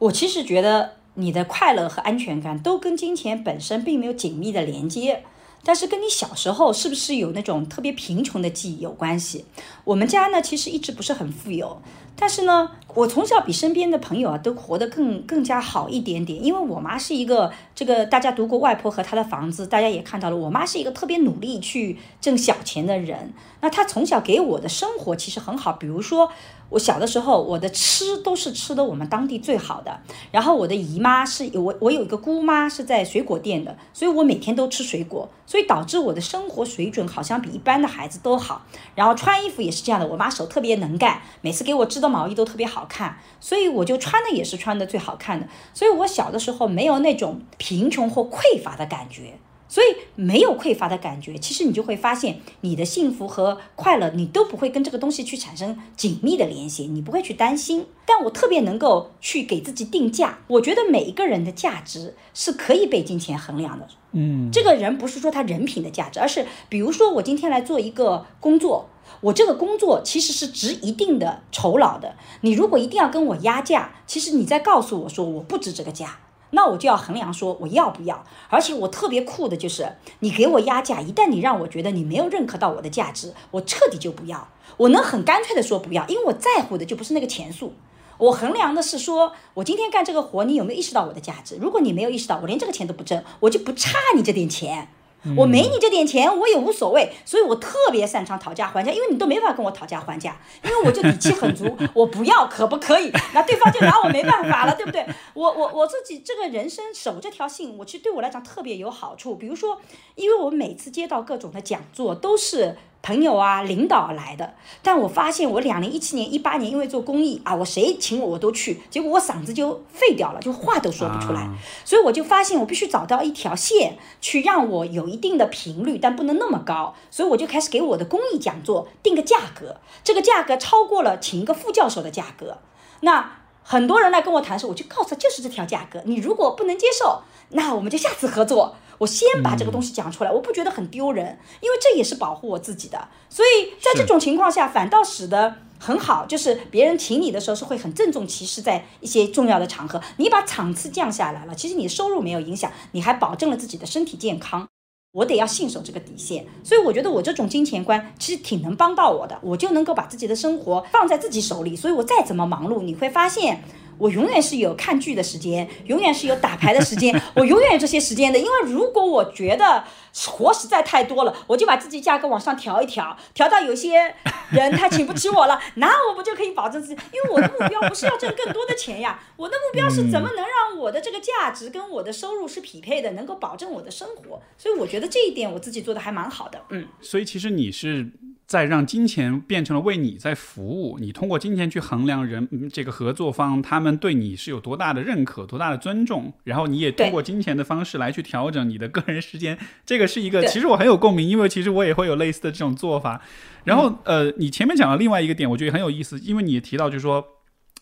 [0.00, 5.22] 我其实觉得你的快乐和安全感都跟金钱本身并没有紧密的连接。
[5.64, 9.44] 但是跟你小时候是不是有那种特别贫穷的记忆有关系？
[9.84, 11.80] 我们家呢，其实一直不是很富有，
[12.16, 16.44] 但是呢，我从小比身边的朋友啊都活得更更加好一点点。
[16.44, 23.32] 因为我妈是一个这个大家读过《外婆和她的房子》，大家也看到了，我妈是一个特别努力去挣小钱的人。
[23.60, 26.30] 那她从小给我的生活其实很好，比如说。
[26.72, 30.00] 我小的时候，我的吃都是吃的我们当地最好的。
[30.30, 38.62] 然后我的姨妈是我，我有一个姑妈是在水果店的，所以我每天都吃水果，所以导致我的生活水准好像比一般的孩子都好。
[38.94, 45.46] 然后穿衣服也是这样的，我妈手特别能干，每次给我织的毛衣都特别好看，所以我就穿的也是穿的最好看的。
[45.74, 49.34] 所以我小的时候没有那种贫穷或匮乏的感觉。
[49.72, 57.86] 所以没有匮乏的感觉，其实你就会发现你的幸福和快乐，你都不会跟这个东西去产生紧密的联系，你不会去担心。
[58.04, 63.88] 但我特别能够去给自己定价，我觉得每一个人的价值是可以被金钱衡量的。
[64.10, 68.90] 嗯，这个人不是说他人品的价值，而是比如说我今天来做一个工作，
[69.22, 72.16] 我这个工作其实是值一定的酬劳的。
[72.42, 76.18] 你如果一定要跟我压价，其实你在告诉我说我不值这个价。
[76.54, 84.48] 那我就要衡量说我要不要，而且我特别酷的就是，你给我压价，一旦你让我觉得你没有认可到我的价值，我彻底就不要。
[84.76, 87.72] 我能很干脆的说不要，因为我在乎的就不是那个钱数，
[88.18, 91.56] 我衡量的是说我今天干这个活，你有没有意识到我的价值？
[91.60, 94.88] 如果你没有意识到，我连这个钱都不挣，我就不差你这点钱。
[95.36, 103.10] 我没你这点钱，我也无所谓，所以我特别擅长讨价还价，因为你都没法跟我讨价还价，因为我就底气很足，我不要可不可以？
[103.32, 105.06] 那对方就拿我没办法了，对不对？
[105.34, 109.80] 我我我自己这个人生守这条信，我其实对我来讲特别有好处，比如说，
[110.16, 112.76] 因为我每次接到各种的讲座都是。
[113.02, 121.50] 朋友啊，领导来的，但我发现我两零一七年、一八年因为做公益啊，我谁请我我都去，结果我嗓子就废掉了，就话都说不出来，
[121.84, 132.58] 所以我就发现我必须找到一条线，去让我有一定的频率，但不能那么高，所以我就开始给我的公益讲座定个价格，这个价格超过了请一个副教授的价格，
[133.00, 133.32] 那
[133.64, 138.76] 很多人来跟我谈的时候，我就告诉他就是这条价格，你如果不能接受，那我们就下次合作。
[139.02, 143.08] 我先把这个东西讲出来，我不觉得很丢人，因为这也是保护我自己的。
[143.28, 154.68] 所以在这种情况下，反倒使得很好，就是别人请你的时候是会很郑重其事，在一些重要的场合，你把场次降下来了，其实你的收入没有影响，你还保证了自己的身体健康。
[155.10, 163.64] 我得要信守这个底线，所以我觉得我这种金钱观其实挺能帮到我的，我就能够把自己的生活放在自己手里，所以我再怎么忙碌，你会发现。
[164.02, 168.36] 我永远是有看剧的时间，永远是有打牌的时间， 我永远有这些时间的。
[168.36, 169.84] 因为如果我觉得
[170.26, 174.12] 活实在太多了，我就把自己价格往上调一调，调到有些
[174.50, 177.00] 人他请不起我了， 那我不就可以保证自己？
[177.12, 184.42] 因为我的目标不是要挣更多的钱呀，我的目标是怎么能让我的这个价值跟我的收入是匹配的，能够保证我的生活。
[184.58, 186.60] 所以我觉得这一点我自己做的还蛮好的。
[186.70, 188.10] 嗯，所以其实你是。
[188.52, 199.56] 在让金钱变成了为你在服务，你通过金钱去衡量人这个合作方他们对你是有多大的认可、多大的尊重，然后你也通过金钱的方式来去调整你的个人时间。
[199.86, 203.22] 这个是一个，其实我很有共鸣，因为其实我也会有类似的这种做法。
[203.64, 207.24] 然后呃，你前面讲了另外一个点，我觉得很有意思，因为你也提到就是说，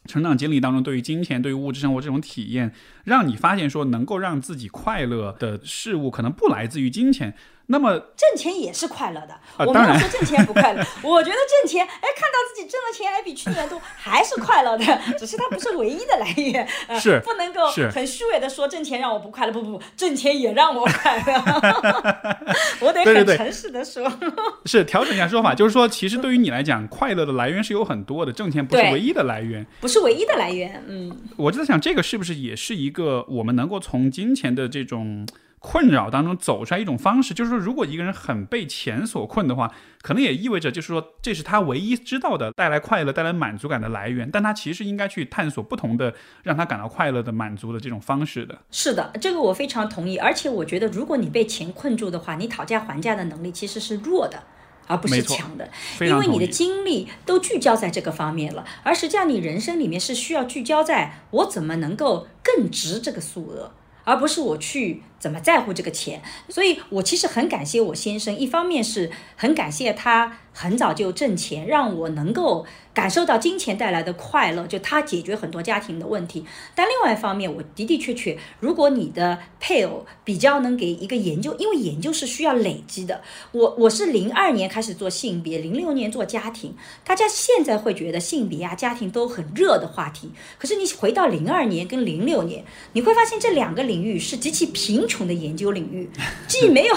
[0.07, 7.35] 成长经历当中对于金钱、对于物质生活这种体验，让你发现说能够让自己快乐的事物，可能不来自于金钱。
[7.71, 10.85] 那么挣钱也是快乐的，我没有说挣钱不快乐。
[11.03, 14.85] 我觉得挣钱，哎，看到自己挣了钱，哎，比去年多，还是快乐的。
[15.17, 16.67] 只是它不是唯一的来源，
[17.01, 19.53] 是不能够很虚伪的说挣钱让我不快乐。
[19.53, 21.33] 不不不，挣钱也让我快乐。
[22.83, 24.11] 我得很诚实的说。
[24.67, 30.83] 是调整一下说法，就是说，其实对于你来讲，快乐的来源是有很多的，挣钱不是唯一的来源，不是唯一的来源。
[30.89, 35.25] 嗯，我就在想，这个是不是也是一个我们能够从金钱的这种。
[35.61, 44.31] 困扰当中走出来一种方式，就是说，如果一个人很被钱所困的话，可能也意味着就是说，这是他唯一知道的带来快乐、带来满足感的来源。
[44.31, 48.59] 但他其实应该去探索不同的让他感到快乐的、满足的这种方式的。
[48.71, 50.19] 是的，这个我非常同意。
[50.19, 54.43] 而且我觉得，如果你被钱困住的话，你讨价还价的能力其实是弱的。
[54.87, 55.71] 而不是强的，
[56.01, 63.71] 因为你的精力都聚焦在这个方面了，而实际上你人生里面是需要聚焦在我怎么能够更值这个数额，
[64.11, 65.03] 而不是我去。
[65.21, 66.23] 怎么在乎这个钱？
[66.49, 72.65] 所以我其实很感谢我先生，一方面是很感谢他很早就挣钱，让我能够
[73.01, 76.45] 感受到金钱带来的快乐，就他解决很多家庭的问题。
[76.75, 83.23] 但另外一方面，我的的确确，如果你的配偶比较能给一个研究，因为研究是需要累积的。
[83.53, 90.31] 我我是零二年开始做性别，零六年做家庭，大家现在会觉得性别啊、家庭都很热的话题。
[90.59, 95.01] 可是你回到零二年跟零六年，你会发现这两个领域是极其贫。
[95.11, 96.09] 穷的研究领域，
[96.47, 96.95] 既没有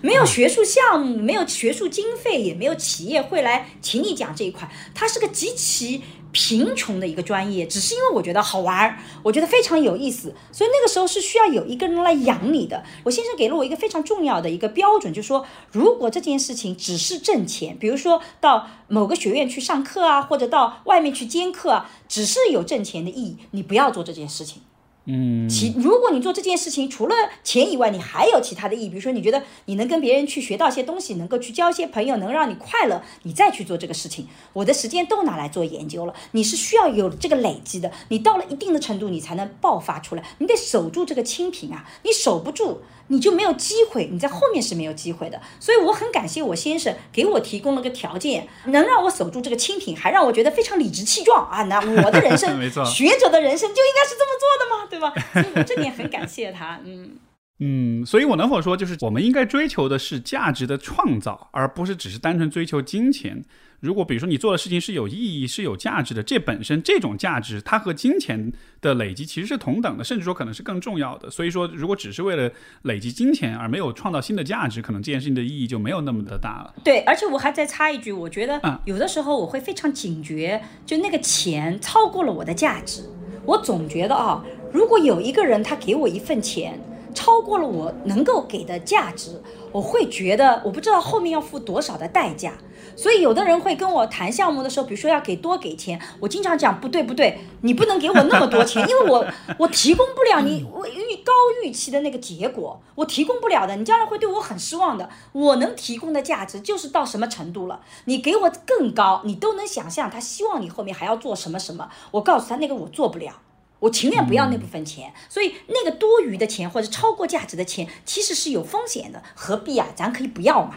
[0.00, 4.66] 没有学术项目，没有学术经费，也没有企业会来请你讲这一块。
[4.94, 12.84] 它是个极其贫穷的一个专业，只是因为我觉得好玩，我觉得非常有意思，所以那个时候是需要有一个人来养你的。
[13.04, 24.60] 我先生给了我一个非常重要的一个标准，就是说，如果这件事情只是挣钱，比如说到某个学院去上课啊，或者到外面去兼课啊，只是有挣钱的意义，你不要做这件事情。
[25.06, 34.28] 嗯，其如果你做这件事情除了钱以外，你还有其他的意义，比如说你觉得你能跟别人去学到一些东西，能够去交一些朋友，能让你快乐，你再去做这个事情。
[34.52, 40.22] 我的时间都拿来做研究了，你是需要有这个累积的，你到了一定的程度，你才能爆发出来。
[40.38, 42.82] 你得守住这个清贫啊，你守不住。
[43.10, 45.40] 你就没有机会，你在后面是没有机会的。
[45.58, 51.64] 所以我很感谢我先生给我提供了个条件，能让我守住这个清贫，还让我觉得非常理直气壮啊！
[51.64, 52.48] 那我的人生，
[52.86, 55.12] 学者的人生就应该是这么做的吗，对吧？
[55.32, 57.16] 所以我这点很感谢他，嗯。
[57.62, 63.44] 嗯，所以我能否说，就是我们应该追求的是价值的创造，而不是只是单纯追求金钱。
[63.80, 71.30] 如果比如说你做的事情是有意义、是有价值的，这本身这种价值，它和金钱的累积其实是同等的，甚至说可能是更重要的。
[71.30, 72.50] 所以说，如果只是为了
[72.82, 76.74] 累积金钱而没有创造新的价值，可能这件事情的意义就没有那么的大了。
[76.84, 83.04] 对，而且我还再插一句，我觉得有的时候我会非常警觉，就那个钱超过了我的价值，
[83.44, 86.78] 我总觉得啊，如果有一个人他给我一份钱。
[87.12, 89.32] 超过了我能够给的价值，
[89.72, 92.52] 我会觉得我不知道后面要付多少的代价。
[93.00, 101.32] 所以有的人会跟我谈项目的时候，比如说要给多给钱，我经常讲不对不对，你不能给我那么多钱，因为我 我提供不了你我预高
[101.64, 105.08] 预期的那个结果，我提供不了的，你将来会对我很失望的。
[105.32, 113.32] 我能提供的价值就是到什么程度了，你给我更高，你都能想象他希望你后面还要做什么什么，我告诉他那个我做不了。
[113.80, 119.88] 我情愿不要那部分钱，所以那个多余的钱或者超过价值的钱，其实是有风险的，何必啊？
[119.96, 120.74] 咱可以不要嘛。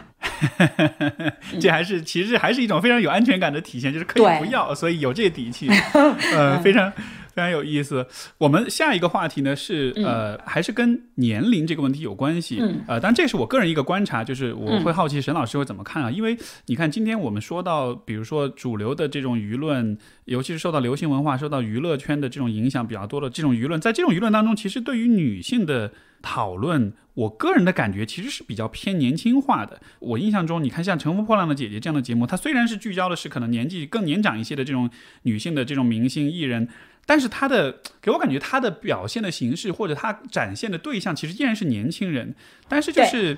[1.60, 5.68] 这还是其实还是一种非常有安全感的体现，就是可以不要，所以有这底气，
[6.34, 6.92] 呃，非常。
[7.34, 8.06] 非常有意思。
[8.38, 12.60] 我们下一个话题呢是呃，还是跟年龄这个问题有关系。
[12.86, 16.10] 呃，当然这是我个人一个观察，就是我会好奇沈老师会怎么看啊？
[16.10, 25.92] 因为你看，今天我们说到，比如说主流的这种舆论，尤其是受到流行文化、受到娱乐圈的这种影响比较多的这种舆论，在这种舆论当中，其实对于女性的
[26.22, 29.80] 讨论，我个人的感觉其实是比较偏年轻化的。
[29.98, 34.88] 我印象中，你看像《乘风破浪的姐姐》这样的节目，它虽然是聚焦的是可能年纪更年长一些的这种
[35.22, 36.68] 女性的这种明星艺人。
[37.06, 42.34] 但是他的给我感觉，他的表现的形式或者他展现的对象，其实依然是年轻人，
[42.68, 43.36] 但是就是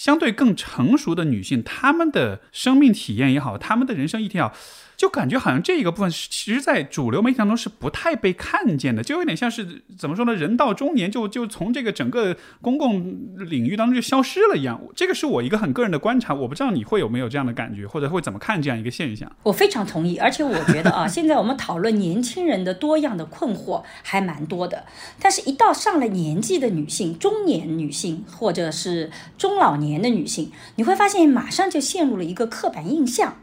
[0.00, 4.50] 相对更成熟的女性，她们的生命体验也好，她们的人生议题也好。
[4.96, 10.34] 就感觉好像这一个部分，其实，在主流媒体当中是不太被看见的，就有点像是怎么说呢？
[10.34, 14.78] 人到中年就就从这个整个公共领域当中就消失了一样。
[14.94, 19.30] 这个是我一个很个人的观察，我不知道你会有没有这样的感觉，或者会怎么看这样一个现象。
[19.42, 24.84] 我非常同意，而且我觉得啊，现在我们讨论年轻人的多样的困惑还蛮多的，
[25.18, 33.36] 但是一到上了年纪的女性、中年女性或者是中老年年的女性，你会发现马上就陷入了一个刻板印象。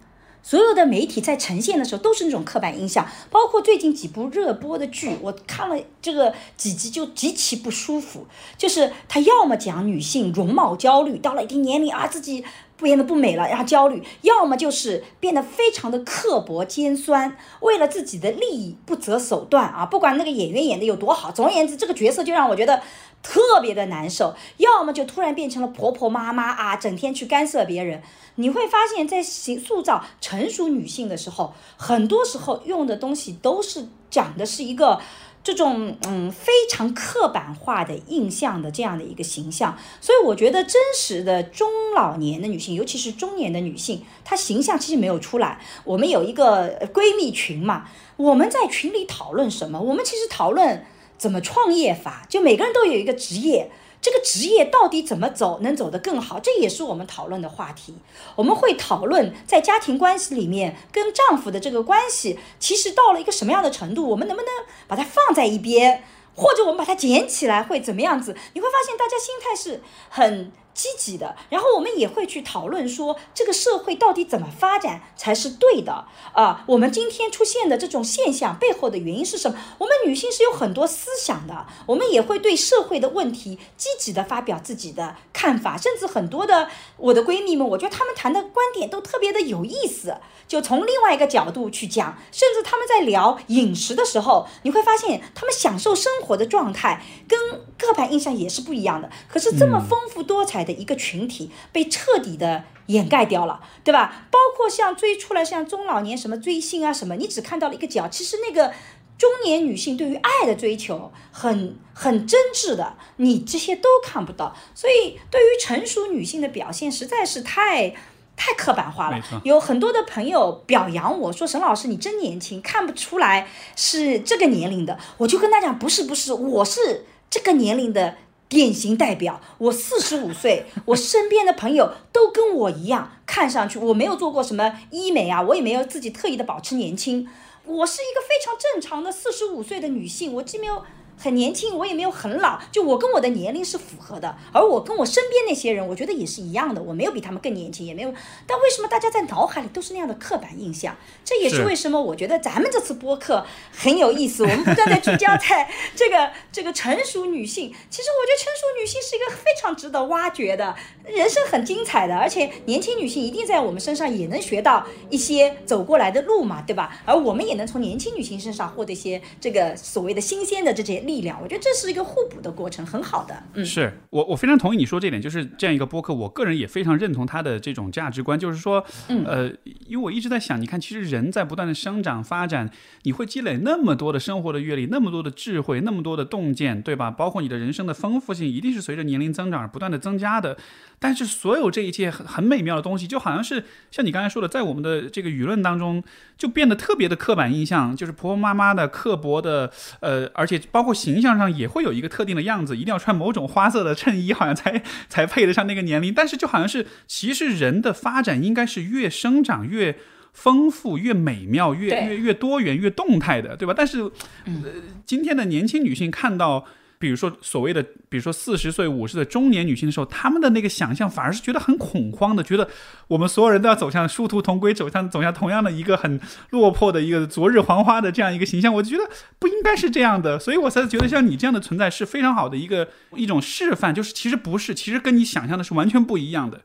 [0.44, 8.26] 所有的媒体在呈现的时候都是那种刻板印象，包括最近几部热播的剧，我看了这个几集就极其不舒服。
[8.58, 12.46] 就是他要么讲女性容貌焦虑，到了一定年龄啊自己
[12.78, 19.86] 变得不美了，然后焦虑；要么就是变得非常的刻薄尖酸，为了自己的利益不择手段啊！
[19.86, 22.82] 不管那个演员演的有多好，总而言之，这个角色就让我觉得。
[23.22, 28.02] 特别的难受，要么就突然变成了婆婆妈妈啊，整天去干涉别人。
[28.36, 35.00] 你会发现在塑造成熟女性的时候，很多时候用的东西都是讲的是一个。
[35.44, 39.78] 这种嗯非常刻板化的印象的这样的一个形象。
[40.02, 45.62] 所以我觉得真实的中老年的女性，尤其是中年的女性，她形象其实没有出来。
[45.86, 47.86] 我们有一个闺蜜群嘛，
[48.18, 49.80] 我们在群里讨论什么？
[49.80, 50.86] 我们其实讨论
[51.18, 53.72] 怎么创业法，就每个人都有一个职业。
[54.00, 56.40] 这个职业到底怎么走能走得更好？
[56.40, 57.96] 这也是我们讨论的话题。
[58.36, 64.50] 我们会讨论在家庭关系里面跟丈夫的这个关系，其实到了一个什么样的程度，我们能不能
[64.88, 66.04] 把它放在一边，
[66.36, 68.38] 或者我们把它捡起来会怎么样子？
[68.54, 70.52] 你会发现大家心态是很。
[70.78, 76.64] 积极的，然后我们也会去讨论说，这个社会到底怎么发展才是对的啊？
[76.68, 79.58] 我们今天出现的这种现象背后的原因是什么？
[79.80, 90.18] 我们女性是有很多思想的，我们也会对社会的问题积极的发表自己的看法，甚至很多的我的闺蜜们，我觉得她们谈的观点都特别的有意思，
[90.48, 97.40] 就从另外一个角度去讲，甚至她们在聊饮食的时候，你会发现她们享受生活的状态跟
[97.80, 99.10] 刻板印象也是不一样的。
[99.28, 100.67] 可是这么丰富多彩。
[100.68, 104.28] 的一个群体被彻底的掩盖掉了，对吧？
[104.30, 108.74] 包括像追出来像中老年什么追星啊什么，你只看到了一个角，其实那个
[109.18, 114.56] 中年女性对于爱的追求很很真挚的，你这些都看不到。
[114.76, 117.96] 所以对于成熟女性的表现实在是太
[118.36, 119.20] 太刻板化了。
[119.44, 128.16] 有很多的朋友表扬我说：“沈老师你真年轻，看不出来是这个年龄的。”我就跟他讲：“不是不是，我是这个年龄的。”
[128.50, 137.28] 典型代表，我四十五岁，我身边的朋友都跟我一样，看上去我没有做过什么医美啊，我也没有自己特意的保持年轻，
[137.66, 140.84] 我是一个非常正常的四十五岁的女性，我既没有。
[141.18, 148.14] 很年轻，我也没有很老，就我跟我的年龄是符合的，而我跟我身边那些人，我觉得也是一样的，我没有比他们更年轻，也没有。
[148.46, 150.96] 但为什么大家在脑海里都是那样的刻板印象？
[151.26, 157.74] 这也是为什么我觉得咱们这次播客很有意思，我们不断的聚焦在 这个这个成熟女性。
[157.90, 167.02] 其实我觉得成熟女性是一个非常值得挖掘的，人生很精彩的，而且年轻女性一定在我们身上也能学到一些走过来的路嘛，对吧？
[167.06, 171.04] 而我们也能从年轻女性身上获得一些这个所谓的新鲜的这些。
[171.08, 173.42] 力量，我觉得这是一个互补的过程，很好的。
[173.54, 178.86] 嗯，是我我非常同意你说这点，就是这样一个播客，我个人也非常认同他的这种价值观，就是说，
[179.26, 179.50] 呃，
[179.88, 182.70] 因为我一直在想，你看，其实人在不断的生长发展，
[183.04, 187.10] 你会积累那么多的生活的阅历，那么多的智慧，那么多的洞见，对吧？
[187.10, 190.58] 包括你的人生的丰富性，一定是随着年龄增长而不断的增加的。
[191.00, 196.04] 但是所有这一切很很美妙的东西，就好像是像你刚才说的，在我们的这个舆论当中，
[196.38, 206.14] 就变得特别的刻板印象，就是婆婆妈妈的刻薄的，呃，而且包括形象上也会有一个特定的样子，一定要穿某种花色的衬衣，好像才 才配得上那个年龄。
[206.14, 209.98] 但是就好像是，其实人的发展应该是越生长越
[210.34, 213.74] 丰富、越美妙、越越越多元、越动态的，对吧？
[213.78, 214.02] 但是，
[214.46, 214.64] 呃，
[215.06, 216.66] 今天的年轻女性看到。
[217.00, 222.68] 比如说所谓的，比如说四十岁、五十岁中年女性的时候，她们的那个想象反而是觉得很恐慌的，觉得
[223.08, 226.20] 我们所有人都要走向殊途同归，走向走向同样的一个很
[226.50, 228.74] 落魄的一个昨日黄花的这样一个形象。
[228.74, 236.62] 我就觉得不应该是这样的，所以我才觉得像你这样的存在是非常好的一个一种示范，就是其实不是，其实跟你想象的是完全不一样的。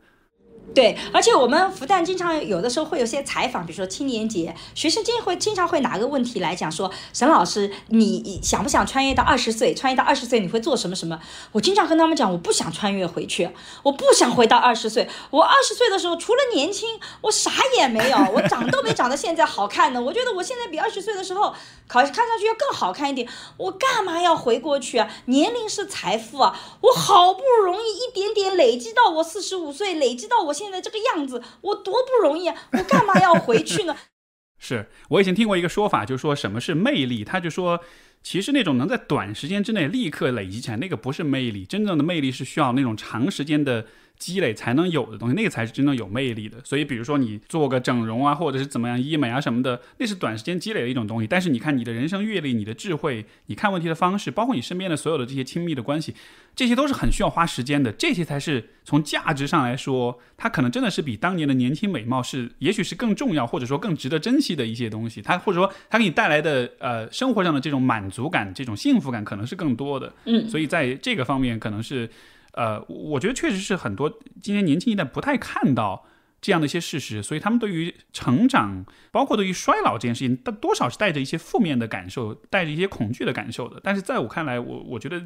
[0.74, 9.74] 对，而且我们复旦经常有的时候会有些采访，比如说青年节，学生经会经常会拿个问题来讲说，沈老师，你想不想穿越到二十岁？
[9.74, 11.20] 穿越到二十岁你会做什么什么？
[11.52, 13.50] 我经常跟他们讲，我不想穿越回去，
[13.82, 15.06] 我不想回到二十岁。
[15.30, 16.88] 我二十岁的时候除了年轻，
[17.20, 20.00] 我啥也没有，我长都没长得现在好看呢。
[20.00, 21.54] 我觉得我现在比二十岁的时候
[21.86, 25.06] 考看上去要更好看一点，我干嘛要回过去啊？
[25.26, 30.52] 年龄是财富啊，我好不容易一点点累积到我四十五岁，累积到我。
[30.62, 32.56] 现在这个样子，我多不容易啊！
[32.72, 33.96] 我干嘛要回去呢？
[34.58, 37.24] 是我以前听过一个说法，就是说什么是魅力？
[37.24, 37.80] 他就说，
[38.22, 41.64] 其实那种能在短时间之内立刻累积起来，那个不是魅力。
[41.64, 43.86] 真正的魅力是需要那种长时间的。
[44.22, 46.58] 积累才能有的东西，那个才是真正有魅力的。
[46.62, 51.26] 所以，比如说你做个整容啊，或者是怎么样医美啊什么的，那是短时间积累的一种东西。
[51.26, 56.14] 但是你看你的人生阅历、你的智慧、你看问题的方式，包括你身边的所有的这些亲密的关系，
[56.54, 57.90] 这些都是很需要花时间的。
[57.90, 65.20] 这些才是从价值上来说，它可能真的是比当年的年轻美貌是，也许是更重要，或者说更值得珍惜的一些东西。
[65.20, 70.14] 它或者说它给你带来的呃生活上的这种满足感、这种幸福感，可能是更多的。
[70.26, 72.08] 嗯，所以在这个方面，可能是。
[72.52, 76.06] 呃，我觉得确实是很多今天年轻一代不太看到
[76.40, 83.80] 这样的一些事实，所以他们对于成长，包括对于衰老这件事情，多多少是带着一些负面的感受，带着一些恐惧的感受的。
[83.82, 85.22] 但是在我看来，我我觉得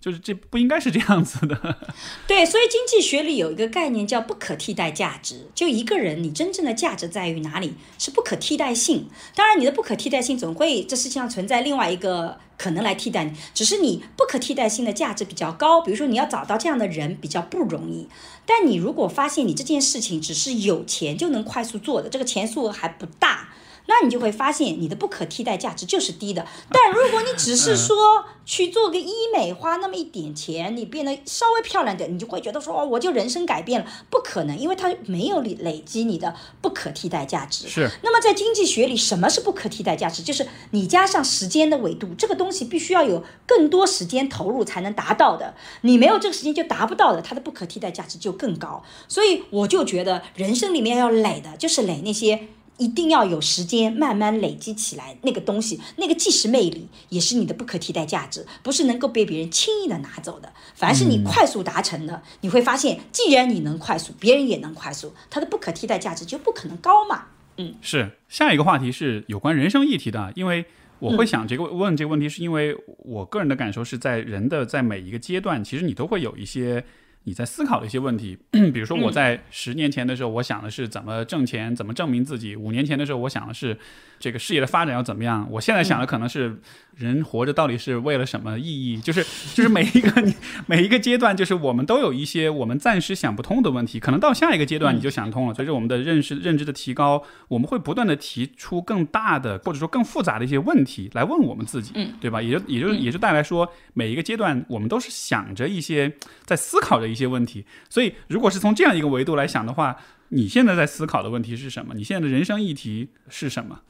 [0.00, 1.76] 就是这不应该是这样子的。
[2.26, 5.48] 对，所以经济学里有一个概念叫不可替代价值。
[5.54, 7.74] 就一个人，你真正的价值在于哪里？
[7.98, 9.08] 是不可替代性。
[9.34, 15.80] 当然，你的不可替代性总会这世界上存在另外一个可能来替代你，只是你不可替代性的价值比较高。
[15.80, 18.08] 比如说，你要找到这样的人比较不容易。
[18.46, 23.48] 但你如果发现你这件事情只是有钱就能快速做的，这个钱数额还不大。
[23.88, 26.46] 那你就会发现你的不可替代价值就是低的。
[26.70, 33.86] 但如果你只是说 去做个医美，花那么一点钱，你变得稍微漂亮点，你就会觉得说哦，我就人生改变了。
[34.08, 37.68] 不可能，因为它没有累累积你的不可替代价值。
[37.68, 37.90] 是。
[38.02, 40.22] 那么在经济学里，什么是不可替代价值？
[40.22, 45.54] 就是你加上时间的维度，这个东西必须要有更多时间投入才能达到的。
[45.82, 48.82] 你没有这个时间就达不到的，它的不可替代价值就更高。
[49.08, 52.48] 所以我就觉得人生里面要累的，就是累那些。
[52.78, 60.52] 一定要有时间慢慢累积起来，那个东西，那个既是魅力，也是你的不可替代价值，不是能够被别人轻易的拿走的。
[60.74, 67.26] 凡是你快速达成的，你会发现，既然你能快速，别人也能快速，它的不可替代价值就不可能高嘛。
[67.56, 68.12] 嗯，是。
[68.28, 70.64] 下一个话题是有关人生议题的，因为
[71.00, 76.84] 我会想这个问这个问题，是因为我个人的感受是在人的在每一个阶段，其实你都会有一些。
[77.24, 78.38] 你在思考的一些问题，
[78.72, 83.76] 比如说我在十年前的时候，我想的是怎么挣钱，怎么证明自己；五年前的时候，我想的是
[84.18, 85.46] 这个事业的发展要怎么样。
[85.50, 86.60] 我现在想的可能是。
[86.98, 89.00] 人活着到底是为了什么意义？
[89.00, 89.22] 就是
[89.54, 90.34] 就是每一个你
[90.66, 95.54] 每一个阶段，就是我们都有一些我们暂时想不通的问题，可能到下一个阶段你就想通了。
[95.54, 102.42] 随着我们的认识认知的提高，我们会不断的提出更大的或者说更复杂的一些问题来问我们自己，对吧？
[102.42, 106.12] 也就也就也就带来说，每一个阶段我们都是想着一些
[106.44, 107.64] 在思考着一些问题。
[107.88, 109.96] 所以，如果是从这样一个维度来想的话，
[110.30, 111.94] 你现在在思考的问题是什么？
[111.94, 113.80] 你现在的人生议题是什么？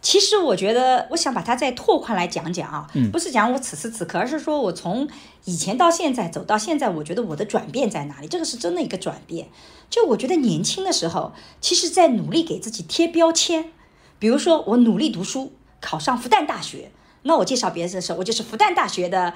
[0.00, 5.08] 其实我觉得，我想把它再拓宽来讲讲啊，不是讲我此时此刻，而是说我从
[5.44, 8.28] 以前到现在走到现在，我觉得我的转变在哪里？
[8.28, 9.48] 这个是真的一个转变。
[9.88, 13.72] 就我觉得年轻的时候，其实在努力给自己贴标签，
[14.18, 16.90] 比如说我努力读书，考上复旦大学，
[17.22, 19.34] 那我介绍别人的时候，我就是复旦大学的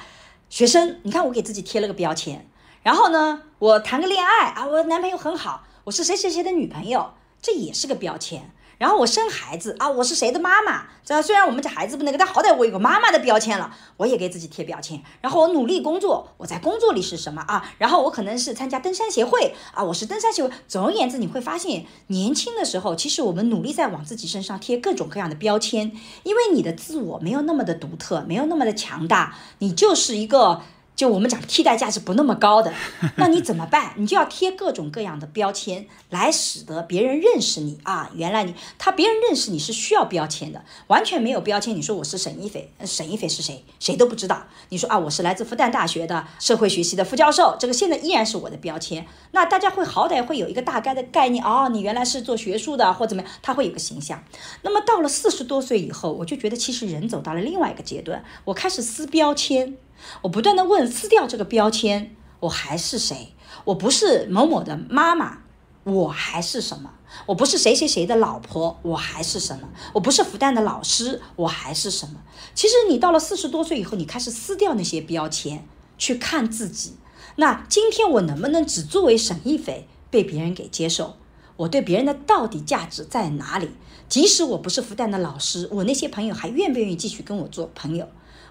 [0.51, 0.99] 学生。
[1.03, 2.47] 你看我给自己贴了个标签。
[2.83, 8.51] 然后呢，我谈个恋爱啊，我男朋友很好，我是谁谁谁的女朋友，这也是个标签。
[8.77, 10.83] 然后我生孩子啊，我是谁的妈妈？
[11.03, 15.03] 这虽然我们家孩子不那个，但好歹我有个妈妈的标签了，我也给自己贴标签。
[15.23, 17.73] 然后我努力工作，我在工作里是什么啊？
[17.79, 20.51] 然后我可能是参加登山协会啊，我是登山协会。
[20.69, 25.91] 总而言之，你会发现，年轻的时候，其实我们努力在往自己身上贴各种各样的标签，
[26.25, 30.61] 因为你的自我没有那么的独特，没有那么的强大，你就是一个。
[30.99, 32.73] 就我们讲替代价值不那么高的，
[33.15, 33.93] 那你怎么办？
[33.99, 38.11] 你就要贴各种各样的标签，来使得别人认识你啊。
[38.17, 41.77] 原来你他别人认识你是需要标签的，完全没有标签。
[41.77, 43.65] 你说我是沈一斐，沈一斐是谁？
[43.79, 44.43] 谁都不知道。
[44.71, 49.07] 你说啊，我是来自复旦大学的社会学系的副教授，这个现在依然是我的标签。
[49.31, 54.21] 那大家会好歹会有一个大概的概念哦，你原来是做学术的或怎么样，他会有个形象。
[54.63, 59.77] 那么到了四十多岁以后，我就觉得其实人走到了另外一个阶段，我开始撕标签。
[60.23, 63.35] 我不断的问，撕掉这个标签，我还是谁？
[63.65, 65.39] 我不是某某的妈妈，
[65.85, 66.91] 我还是什么？
[67.27, 69.69] 我不是谁谁谁的老婆，我还是什么？
[69.95, 72.21] 我不是复旦的老师，我还是什么？
[72.55, 76.95] 其实你到了四十多岁以后，你开始撕掉那些标签，去看自己。
[77.37, 81.17] 那今天我能不能只作为沈一斐被别人给接受？
[81.57, 83.71] 我对别人的到底价值在哪里？
[84.09, 88.09] 即使我不是复旦的老师，我那些朋友还愿不愿意继续跟我做朋友？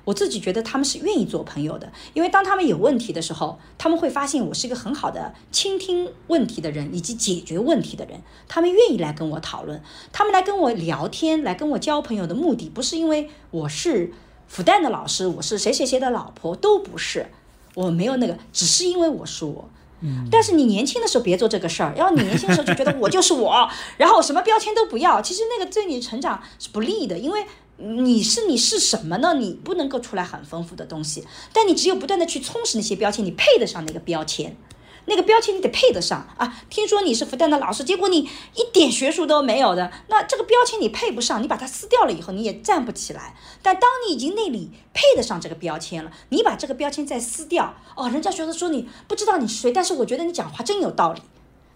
[0.07, 8.21] 我自己觉得他们是愿意做朋友的，因为当他们有问题的时候，他们会发现我是一个很好的倾听问题的人以及解决问题的人。
[8.47, 9.83] 他们愿意来跟我讨论，
[10.13, 14.13] 他们来跟我聊天，来跟我交朋友的目的不是因为我是
[14.47, 17.27] 复旦的老师，我是谁谁谁的老婆，都不是，
[17.75, 19.69] 我没有那个，只是因为我是我。
[19.99, 20.25] 嗯。
[20.31, 27.45] 但是你年轻的时候别做这个事儿，要你年轻的时候就觉得我就是我， 然后什么标签都不要，其实那个对你成长是不利的，因为。
[27.77, 29.35] 你是你是什么呢？
[29.35, 31.23] 你不能够出来很丰富的东西，
[31.53, 34.57] 但你只有不断的去充实那些标签，你配得上那个标签，
[35.05, 36.61] 那个标签你得配得上啊！
[36.69, 43.35] 听说你是复旦的老师，结果你一点学术都没有的，那这个标签你配不上，你把它撕掉了以后你也站不起来。
[43.61, 51.21] 但当你已经那里配得上这个标签了，你把这个标签再撕掉，哦，人家觉得说你不知道你是谁，但是我觉得你讲话真有道理。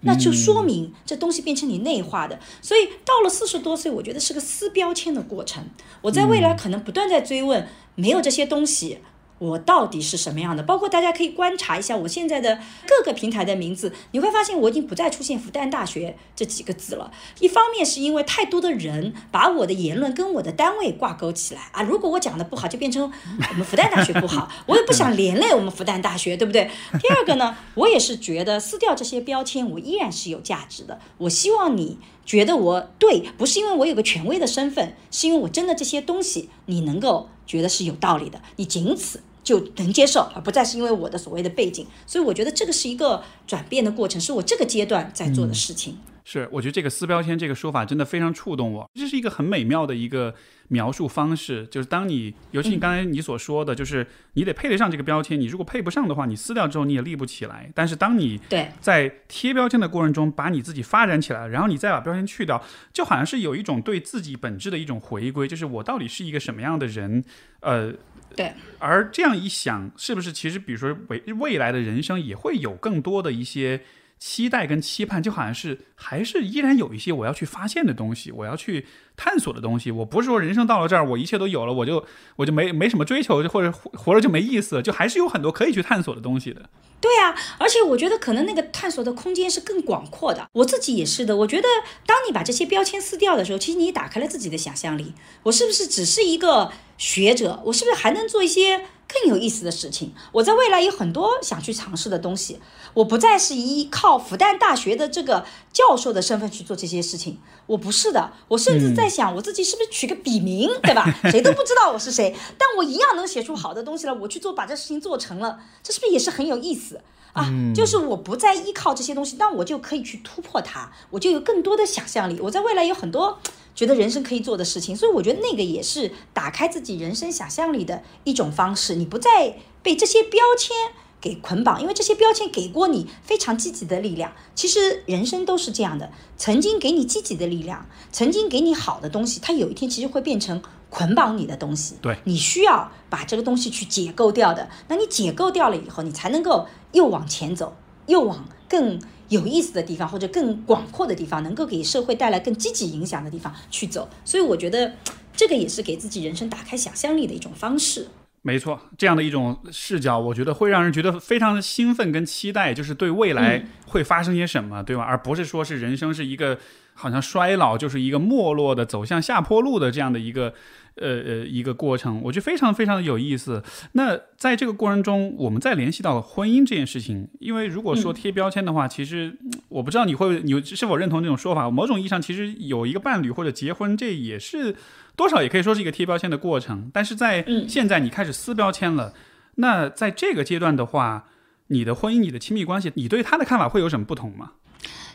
[0.01, 5.63] 那就说明这东西变成你内化的，所以到了四十多岁，我觉得是个撕标签的过程。
[6.01, 8.99] 我在未来可能不断在追问，没有这些东西，
[9.41, 10.61] 我到底是什么样的？
[10.61, 17.11] 包括大家可以观察一下我现在的各个平台的名字，你会发现我已经不再出现复旦大学这几个字了。
[17.39, 26.69] 一方面是因为太多的人把我的言论跟我的单位挂钩起来啊，如果我讲的不好，就变成我们复旦大学不好， 我也不想连累我们复旦大学，对不对？
[27.01, 30.99] 第二个呢，我也是觉得撕掉这些标签，我依然是有价值的。
[31.17, 39.23] 我希望你觉得我对，不是因为我有个权威的身份，是因为我真的这些东西你能够觉得是有道理的，你仅此。
[39.43, 45.97] 就能接受，而不再是因为我的所谓的背景，所以我觉得这个是一个转变的过程，是我这个阶段在做的事情。
[46.23, 50.35] 是，我觉得这个撕标签这个说法真的非常触动我，这是一个很美妙的一个
[50.67, 51.65] 描述方式。
[51.71, 57.71] 就是当你，尤其你刚才你所说的，就是你得配得上这个标签，你如果配不上的话，你撕掉之后你也立不起来。
[57.73, 58.39] 但是当你
[58.79, 62.63] 在贴标签的过程中，把你自己发展起来，然后你再把标签去掉，
[62.93, 67.25] 就好像是有一种对自己本质的一种回归，就是我到底是一个什么样的人，
[67.61, 67.91] 呃。
[68.35, 73.81] 对，而这样一想，是不是其实，比如说未未来的人生也会有更多的一些
[74.21, 78.85] 期待跟期盼，就好像是还是依然有一些我要去发现的东西，我要去
[79.17, 79.89] 探索的东西。
[79.89, 82.05] 我不是说人生到了这儿，我一切都有了，我就
[82.35, 86.69] 我就没没什么追求，或者活了就没意思，就还是有很多可以去探索的东西的。
[87.01, 90.47] 对啊，而且我觉得可能那个探索的空间是更广阔的。
[90.53, 91.35] 我自己也是的。
[91.35, 91.67] 我觉得
[92.05, 95.15] 当你把这些标签撕掉的时候，其实你打开了自己的想象力。
[95.41, 97.59] 我是不是只是一个学者？
[97.65, 100.13] 我是不是还能做一些更有意思的事情？
[100.31, 102.59] 我在未来有很多想去尝试的东西。
[102.93, 107.39] 我不再是依靠复旦大学的这个教授的身份去做这些事情。
[107.67, 108.31] 我不是的。
[108.49, 111.05] 我甚至在想，我自己是不是取个笔名，对吧？
[111.31, 114.13] 谁都不知道我是谁，但我一样能写出好的东西来。
[114.13, 117.01] 我去做，把这事情做成了，这是不是也是很有意思？
[117.33, 122.37] 啊，就是我不再依靠这些东西，那我就可以去突破它，我就有更多的想象力。
[122.41, 123.39] 我在未来有很多
[123.75, 128.95] 觉得人生可以做的事情，所以我觉得那个也是打开自己人生想象力的一种方式。
[128.95, 130.75] 你不再被这些标签
[131.19, 134.33] 给捆绑，因为这些标签给过你非常积极的力量。
[134.55, 140.61] 其实人生都是这样的，曾经给你积极的力量，曾经给你好的东西，它有一天其实会变成。
[140.93, 144.69] 捆绑你的东西，对你需要把这个东西去解构掉的。
[144.89, 147.73] 那你解构掉了以后，你才能够又往前走，
[148.07, 148.99] 又往更
[149.31, 154.07] 有意思的地方或者更广阔的地方，能够给社会带来更积极影响的地方去走。
[154.25, 154.93] 所以我觉得
[155.33, 158.07] 这个也是给自己人生打开想象力的一种方式。
[158.41, 165.03] 没错，这样的一种视角，我觉得会让人觉得非常的兴奋跟期待，就是对未来会发生些什么，对吧？
[165.03, 166.57] 而不是说是人生是一个
[166.93, 170.53] 好像衰老，就是一个没落的走向下坡路的这样的一个。
[170.95, 173.63] 呃呃，一个过程，我觉得非常非常的有意思。
[173.93, 179.37] 那在这个过程中，我们再联系到婚姻这件事情，因为如果说贴标签的话，其实
[179.69, 181.69] 我不知道你会你是否认同这种说法。
[181.71, 184.75] 某种意义上，其实有一个伴侣或者结婚，这也是
[185.15, 186.89] 多少也可以说是一个贴标签的过程。
[186.93, 189.13] 但是在现在你开始撕标签了，
[189.55, 191.25] 那在这个阶段的话，
[191.67, 194.51] 你的婚姻、你的亲密关系，你对他的看法会有什么不同吗？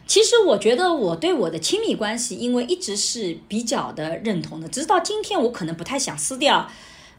[0.07, 6.71] 其实我觉得我对我的亲密关系，因为一直是比较的认同的，直到今天我可能不太想撕掉，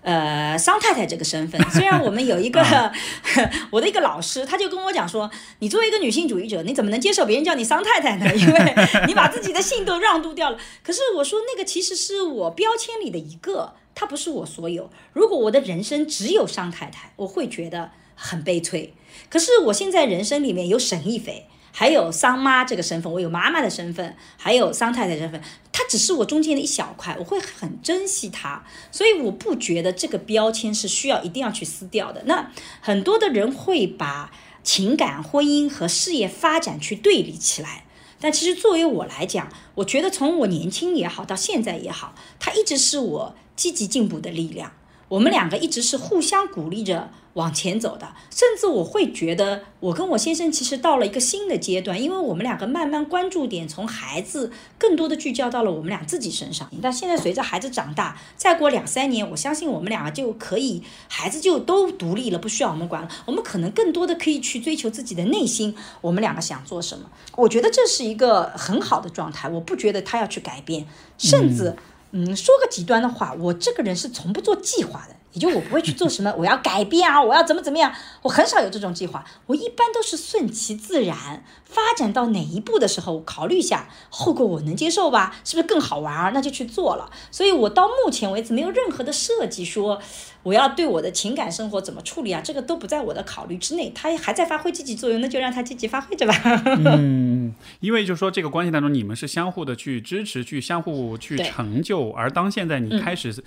[0.04, 1.62] 呃，桑太太这个身份。
[1.70, 2.64] 虽然我们有一个
[3.72, 5.30] 我的一个老师，他就跟我讲说，
[5.60, 8.26] 你作为一个女性主义者，你怎么能接受别人叫你桑太太呢？
[8.34, 8.76] 因为
[9.06, 10.58] 你把自己的性都让渡掉了。
[10.82, 14.90] 可是我说那个其实是我标签里的一个，它不是我所有。
[15.12, 18.94] 如果我的人生只有桑太太，我会觉得很悲催。
[19.30, 21.48] 可是我现在人生里面有沈亦菲。
[21.80, 25.40] 还有桑妈这个身份，我有妈妈的身份，还有桑太太身份，
[25.72, 32.24] 它只是我中间的一小块，我会很珍惜它，所以我不觉得这个标签是需要一定要去撕掉的。
[32.26, 32.52] 那
[32.82, 34.32] 很多的人会把
[34.64, 37.86] 情感、婚姻和事业发展去对立起来，
[38.20, 44.72] 但其实作为我来讲，我觉得从我年轻也好，到现在也好，它一直是我积极进步的力量。
[45.10, 47.12] 我们两个一直是互相鼓励着。
[47.38, 56.68] 往前走的，甚至我会觉得，我跟我先生其实到了一个新的阶段，因为我们两个慢慢关注点从孩子更多的聚焦到了我们俩自己身上。
[56.82, 63.10] 但现在随着孩子长大，再过两三年，我相信我们两个就可以，孩子就都独立了，不需要我们管了。
[63.28, 67.08] 我们可能更多的可以去追求自己的内心，我们两个想做什么？
[67.36, 69.48] 我觉得这是一个很好的状态。
[69.48, 70.88] 我不觉得他要去改变，
[71.20, 71.76] 甚至，
[72.14, 75.17] 嗯，说个极端的话，我这个人是从不做计划的。
[75.34, 87.12] 也就我不会去做什么， 我要改变啊，我要怎么怎么样，我很少有这种计划，我一般都是顺其自然，发展到哪一步的时候，考虑一下后果我能接受吧，是不是更好玩，那就去做了。
[87.30, 90.02] 所以我到目前为止没有任何的设计说
[90.44, 93.92] 我要对我的情感生活怎么处理啊，这个都不在我的考虑之内。
[93.94, 96.34] 他还在发挥积极作用，那就让他积极发挥着吧。
[96.78, 103.44] 嗯，因为就是说这个关系当中，你们是相互的去支持，去相互去成就，而当现在你开始。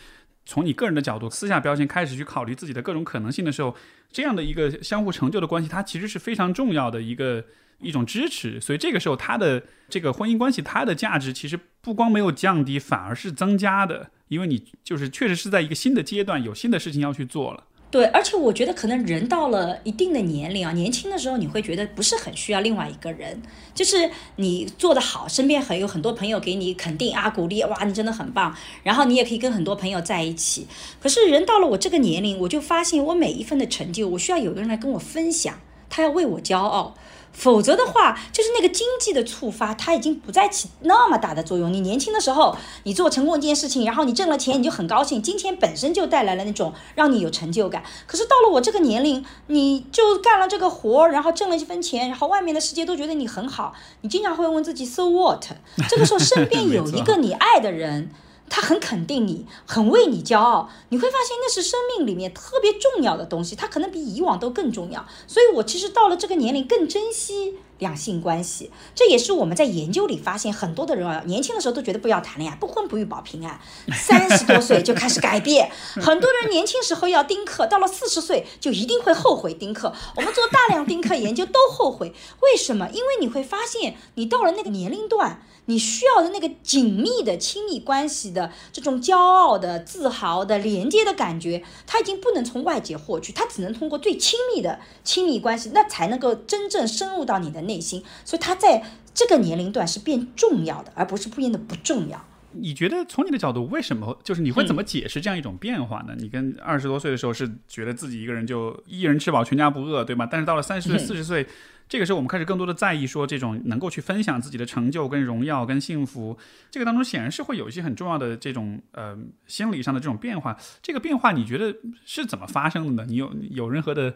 [0.50, 3.72] 从你个人的角度私下标签，开始去考虑自己的各种可能性的时候，
[4.10, 7.44] 这样的一个相互成就的关系，它其实是非常重要的一个
[7.78, 8.60] 一种支持。
[8.60, 17.62] 所以这个时候，他的这个婚姻关系，它的价值其实不光没有降低，反而是增加的，因为你就是确实是在一个新的阶段，有新的事情要去做了。
[17.90, 23.42] 对，而且我觉得可能人到了一定的年龄啊，年轻的时候你会觉得不是很需要另外一个人，
[23.74, 30.68] 就是你做得好，身边很有很多朋友给你肯定啊鼓励，哇，你真的很棒，然后你也可以跟很多朋友在一起。
[31.00, 36.94] 可是人到了我这个年龄，我就发现我每一份的成就，我需要有个人来跟我分享，他要为我骄傲。
[37.32, 41.72] 否则的话，就是那个经济的触发，它已经不再起那么大的作用。
[41.72, 47.82] 你年轻的时候，你做成功一件事情，然后你挣了钱，你就很高兴，金钱本身就带来了那种让你有成就感。
[48.06, 53.72] 可是到了我这个年龄，你就干了这个活，然后挣了一分钱，然后外面的世界都觉得你很好，
[54.02, 55.44] 你经常会问自己，so what？
[55.88, 58.10] 这个时候身边有一个 你爱的人。
[58.50, 65.06] 他很肯定你，很为你骄傲，你会发现那是生命里面特别重要的东西，它可能比以往都更重要。
[65.28, 73.60] 所以我其实到了这个年龄更珍惜两性关系，这也是我们在研究里发现，很多的人啊，年轻的时候都觉得不要谈恋爱，不婚不育保平安，
[73.94, 75.70] 三十多岁就开始改变。
[75.94, 79.94] 很多人年轻时候要丁克，到了四十岁就一定会后悔丁克。
[80.16, 82.88] 我们做大量丁克研究都后悔，为什么？
[82.92, 85.40] 因为你会发现，你到了那个年龄段。
[85.70, 98.02] 你需要的那个紧密的亲密关系的这种骄傲的、自豪的、连接的感觉，它已经不能从外界获取，它只能通过最亲密的亲密关系，那才能够真正深入到你的内心。
[98.24, 98.82] 所以它在
[99.14, 102.24] 这个年龄段是变重要的，而不是变得不重要。
[102.52, 106.14] 你觉得从你的角度，为什么就是你会怎么解释这样一种变化呢？
[106.18, 110.26] 你跟二十多岁的时候是觉得自己一个人就一人吃饱全家不饿，对吗？
[110.28, 111.46] 但是到了三十岁、四十岁。
[111.90, 116.38] 这个时候，我们开始更多的在意说这种能够去分享自己的成就、跟荣耀、跟幸福，
[116.70, 119.18] 这个当中显然是会有一些很重要的这种呃
[119.48, 120.56] 心理上的这种变化。
[120.80, 121.74] 这个变化你觉得
[122.06, 123.06] 是怎么发生的呢？
[123.08, 124.14] 你有有任何的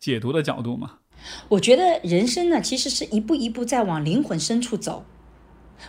[0.00, 0.98] 解读的角度吗？
[1.48, 5.06] 我觉得人生呢，其实是一步一步在往灵魂深处走。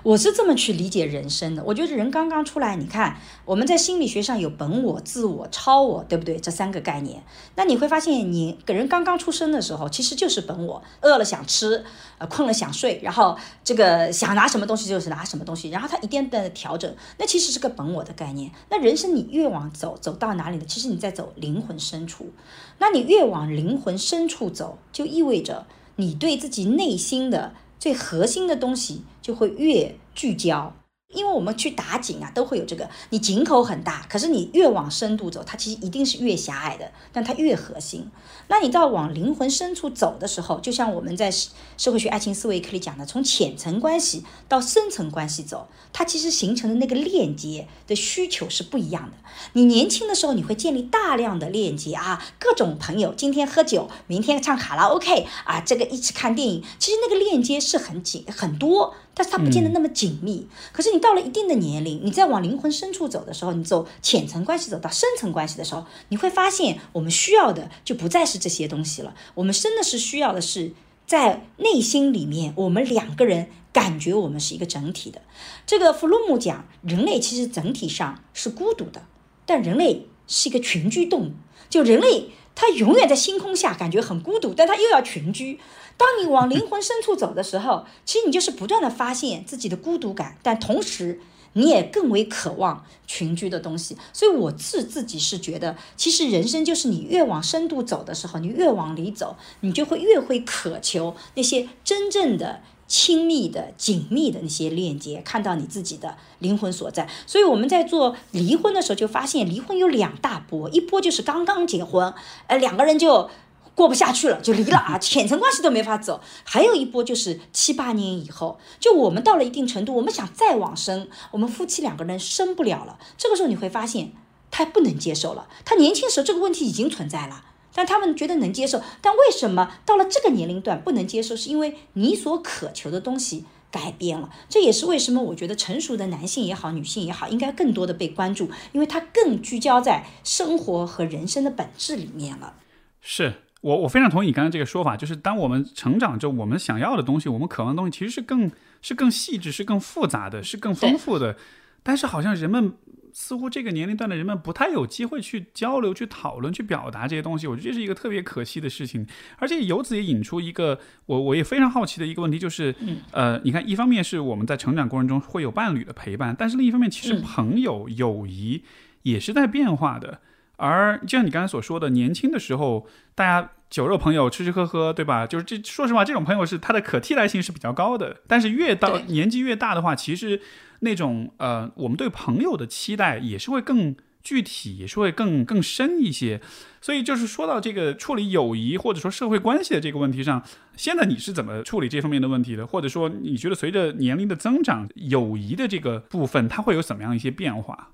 [0.02, 1.64] 我是这么去理解人生的。
[1.64, 3.16] 我觉得人刚刚出来，你看
[3.46, 6.40] 我们在心理学上有本我、自我、超我，对不对？
[6.40, 7.24] 这三个概念。
[7.56, 11.86] 那你会发现，你个人刚刚出生的时候，其实就是本我，饿了想吃，
[12.18, 18.52] 呃，困了想睡，然后这个想拿什么东西就是拿什么东西，然后它一点点的调整，那其实是个本我的概念。
[18.70, 20.64] 那人生你越往走，走到哪里呢？
[20.68, 22.32] 其实你在走灵魂深处。
[22.80, 25.66] 那你越往灵魂深处走，就意味着
[25.98, 27.54] 你对自己内心的。
[27.84, 30.74] 最核心的东西就会越聚焦，
[31.14, 32.90] 因为我们去打井啊，都会有这个。
[33.10, 38.10] 你井口很大，可是你越往深度走，它其实一定是越狭隘的，但它越核心。
[38.48, 41.32] 那你到往灵魂深处走的时候，就像我们在
[41.78, 49.18] 社会学爱情思维课里讲的，从浅层关系到深层关系走，它其实形成的那个链接的需求是不一样的。
[49.54, 60.48] 你年轻的时候，你会建立大量的链接啊，各种朋友，今天喝酒，明天唱卡拉 OK 啊，这个一起看电影，其实那个链接是很紧很多，但是它不见得那么紧密。
[60.72, 70.72] 可是你到了一定的年龄，你再往灵魂深处走的时候，你走浅层关系走到深层关系的时候，你会发现我们需要的就不再是这些东西了，我们真的是需要的是
[71.06, 75.22] 在内心里面，我们两个人感觉我们是一个整体的。
[75.66, 79.04] 这个弗洛姆讲，人类其实整体上是孤独的。
[79.46, 81.32] 但人类是一个群居动物，
[81.70, 85.60] 就人类他永远在星空下感觉很孤独，但他又要群居。
[86.04, 91.22] 当你往灵魂深处走的时候， 其实你就是不断的发现自己的孤独感，但同时
[91.54, 93.96] 你也更为渴望群居的东西。
[94.12, 102.60] 所以我自自己是觉得，其实人生就是你越往深度走的时候，你越往里走，你就会越会渴求那些真正的。
[102.86, 107.10] 亲密的、紧密的那些链接，看到你自己的灵魂所在。
[107.26, 112.14] 所以我们在做离婚的时候，就发现离婚有两大波，一波就是刚刚结婚，
[112.46, 113.32] 呃，两个人就
[113.76, 116.22] 过不下去了，就离了啊， 浅层关系都没法走。
[116.44, 123.00] 还有一波就是七八年以后，就我们到了一定程度，我们想再往生，我们夫妻两个人生不了了。
[123.18, 124.14] 这个时候你会发现，
[124.52, 125.48] 他不能接受了。
[125.66, 127.46] 他年轻时候这个问题已经存在了。
[127.76, 131.36] 但他们觉得能接受，但为什么到了这个年龄段不能接受？
[131.36, 134.30] 是因为你所渴求的东西改变了。
[134.48, 142.54] 这也是为什么我觉得成熟的男性也好，女性也好，应该更多的被关注，因为他更聚焦在生活和人生的本质里面了。
[143.02, 148.52] 是我，我非常同意你刚才这个说法，就是当我们成长着，我们想要的东西，我们渴望的东西，其实是更
[148.82, 151.36] 是更细致，是更复杂的，是更丰富的。
[151.82, 152.74] 但是好像人们。
[153.16, 159.06] 似乎这个年龄段的人们不太有机会去交流、去讨论、去表达这些东西，我觉得这是一个特别可惜的事情。
[159.38, 162.74] 而且由此也引出一个我我也非常好奇的一个问题，就是，
[163.12, 168.64] 呃，你看，一方面是我们在成长过程中会有伴侣的陪伴，但是另一方面，其实朋友、友谊
[169.04, 170.20] 也是在变化的。
[170.66, 175.28] 而就像你刚才所说的，年轻的时候，大家酒肉朋友吃吃喝喝，对吧？
[175.28, 178.22] 就是这，说实话，这种朋友是他的可替代性是比较高的。
[178.28, 180.40] 但是越到年纪越大的话，其实
[180.80, 186.40] 那种呃，我们对朋友的期待也是会更具体，也是会更更深一些。
[186.80, 190.42] 所以就是说到这个处理友谊或者说社会关系的这个问题上，
[190.78, 192.66] 现在你是怎么处理这方面的问题的？
[192.66, 197.90] 或者说你觉得随着年龄的增长，友谊的这个部分它会有怎么样一些变化？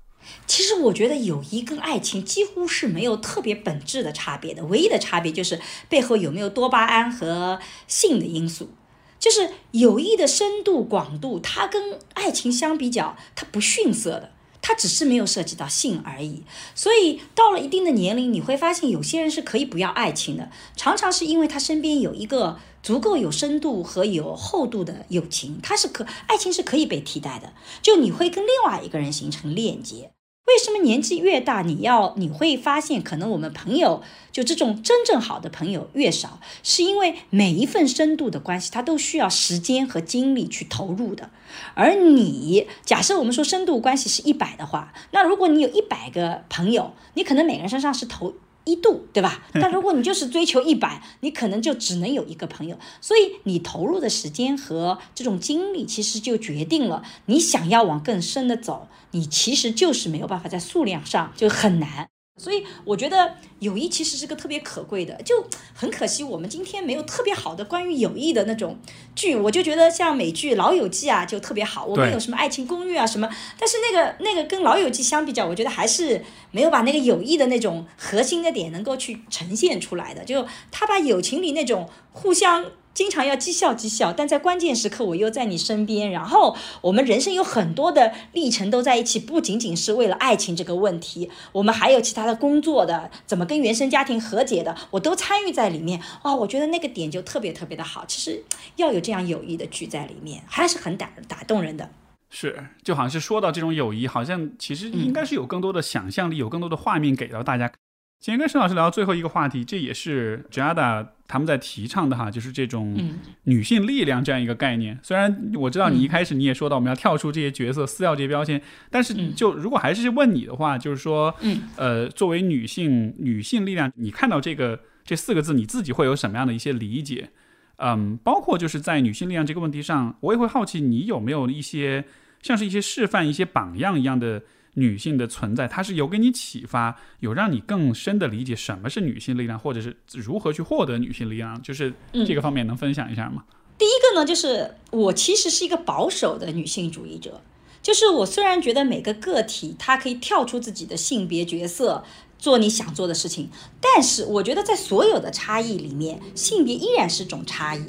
[0.46, 8.70] 其实我觉得友谊跟爱情几乎是没有特别本质的差别的，唯一的差别就是背后有没有多巴胺和性的因素。
[9.18, 16.42] 就是友谊的深度广度，它跟爱情相比较，它不逊色的，它只是没有涉及到性而已。
[16.74, 27.52] 所以到了一定的年龄，你会发现有些人是可以不要爱情的，常常是因为他身边有一个足够有深度和有厚度的友情，它是可爱情是可以被替代的。
[27.82, 30.10] 就你会跟另外一个人形成链接。
[30.46, 34.02] 为什么年纪越大，你要你会发现，可能我们朋友
[34.32, 41.30] 就这种真正好的朋友越少，是因为每一份深度的关系，它都需要时间和精力去投入的。
[41.74, 48.34] 而你假设我们说深度关系是一百的话，那如果你有一百个朋友，你可能每个人身上是投。
[48.70, 49.46] 一度，对吧？
[49.54, 52.78] 但如果你就是追求一百，你可能就只能有一个朋友。
[53.00, 62.08] 所以你投入的时间和这种精力，其实就决定了你想要往更深的走，你其实就是没有办法在数量上就很难。
[62.40, 68.78] 所以我觉得友谊其实是个特别可贵的，就很可惜我们今天没有特别好的关于友谊的那种
[69.14, 69.36] 剧。
[69.36, 73.28] 我就觉得像美剧《老友记》啊就特别好，我们有什么《爱情公寓》啊什么，
[73.58, 80.24] 但是那个那个跟《老友记》相比较，我觉得还是没有把那个友谊的那种核心的点能够去呈现出来的。
[80.24, 82.64] 就他把友情里那种互相。
[82.92, 86.10] 经常要讥笑讥笑，但在关键时刻我又在你身边。
[86.10, 96.00] 然后我们人生有很多的历程都在一起，不仅仅是为了爱情这个问题，我们还有其他的工作的，怎么跟原生家庭和解的，我都参与在里面。
[96.24, 98.04] 哇，我觉得那个点就特别特别的好。
[98.06, 98.42] 其实
[98.76, 101.88] 要有这样友谊的剧在里面，还是很打打动人的。
[102.28, 107.72] 是，就好像是说到这种友谊，好像其实应该是有更多的想象力，有更多的画面给到大家。
[108.20, 112.98] 今天跟沈老师聊最后一个话题，这也是 Jada 他们在提倡的哈，就是这种
[113.44, 114.98] 女性力量这样一个概念。
[115.00, 118.60] 虽然我知道你一开始你也说到我们要跳出这些角色，撕掉这些标签，
[118.90, 121.32] 但是就如果还是问你的话，就是说，
[121.76, 127.30] 呃，作为女性，女性力量，你看到这个这四个字，你自己会有什么样的一些理解？
[127.76, 132.04] 嗯，包括就是在女性力量这个问题上，我也会好奇你有没有一些
[132.42, 134.42] 像是一些示范、一些榜样一样的。
[134.74, 141.92] 女性的存在，它是有给你启发，有让你更深的理解什么是女性力量，或者是如何去获得女性力量，就是
[142.26, 143.44] 这个方面能分享一下吗？
[143.76, 147.40] 第一个呢，就是我其实是一个保守的女性主义者，
[147.82, 152.04] 就是我虽然觉得每个个体她可以跳出自己的性别角色，
[152.38, 153.50] 做你想做的事情，
[153.80, 157.84] 但是我觉得在所有的差异里面，性别依然是种差异，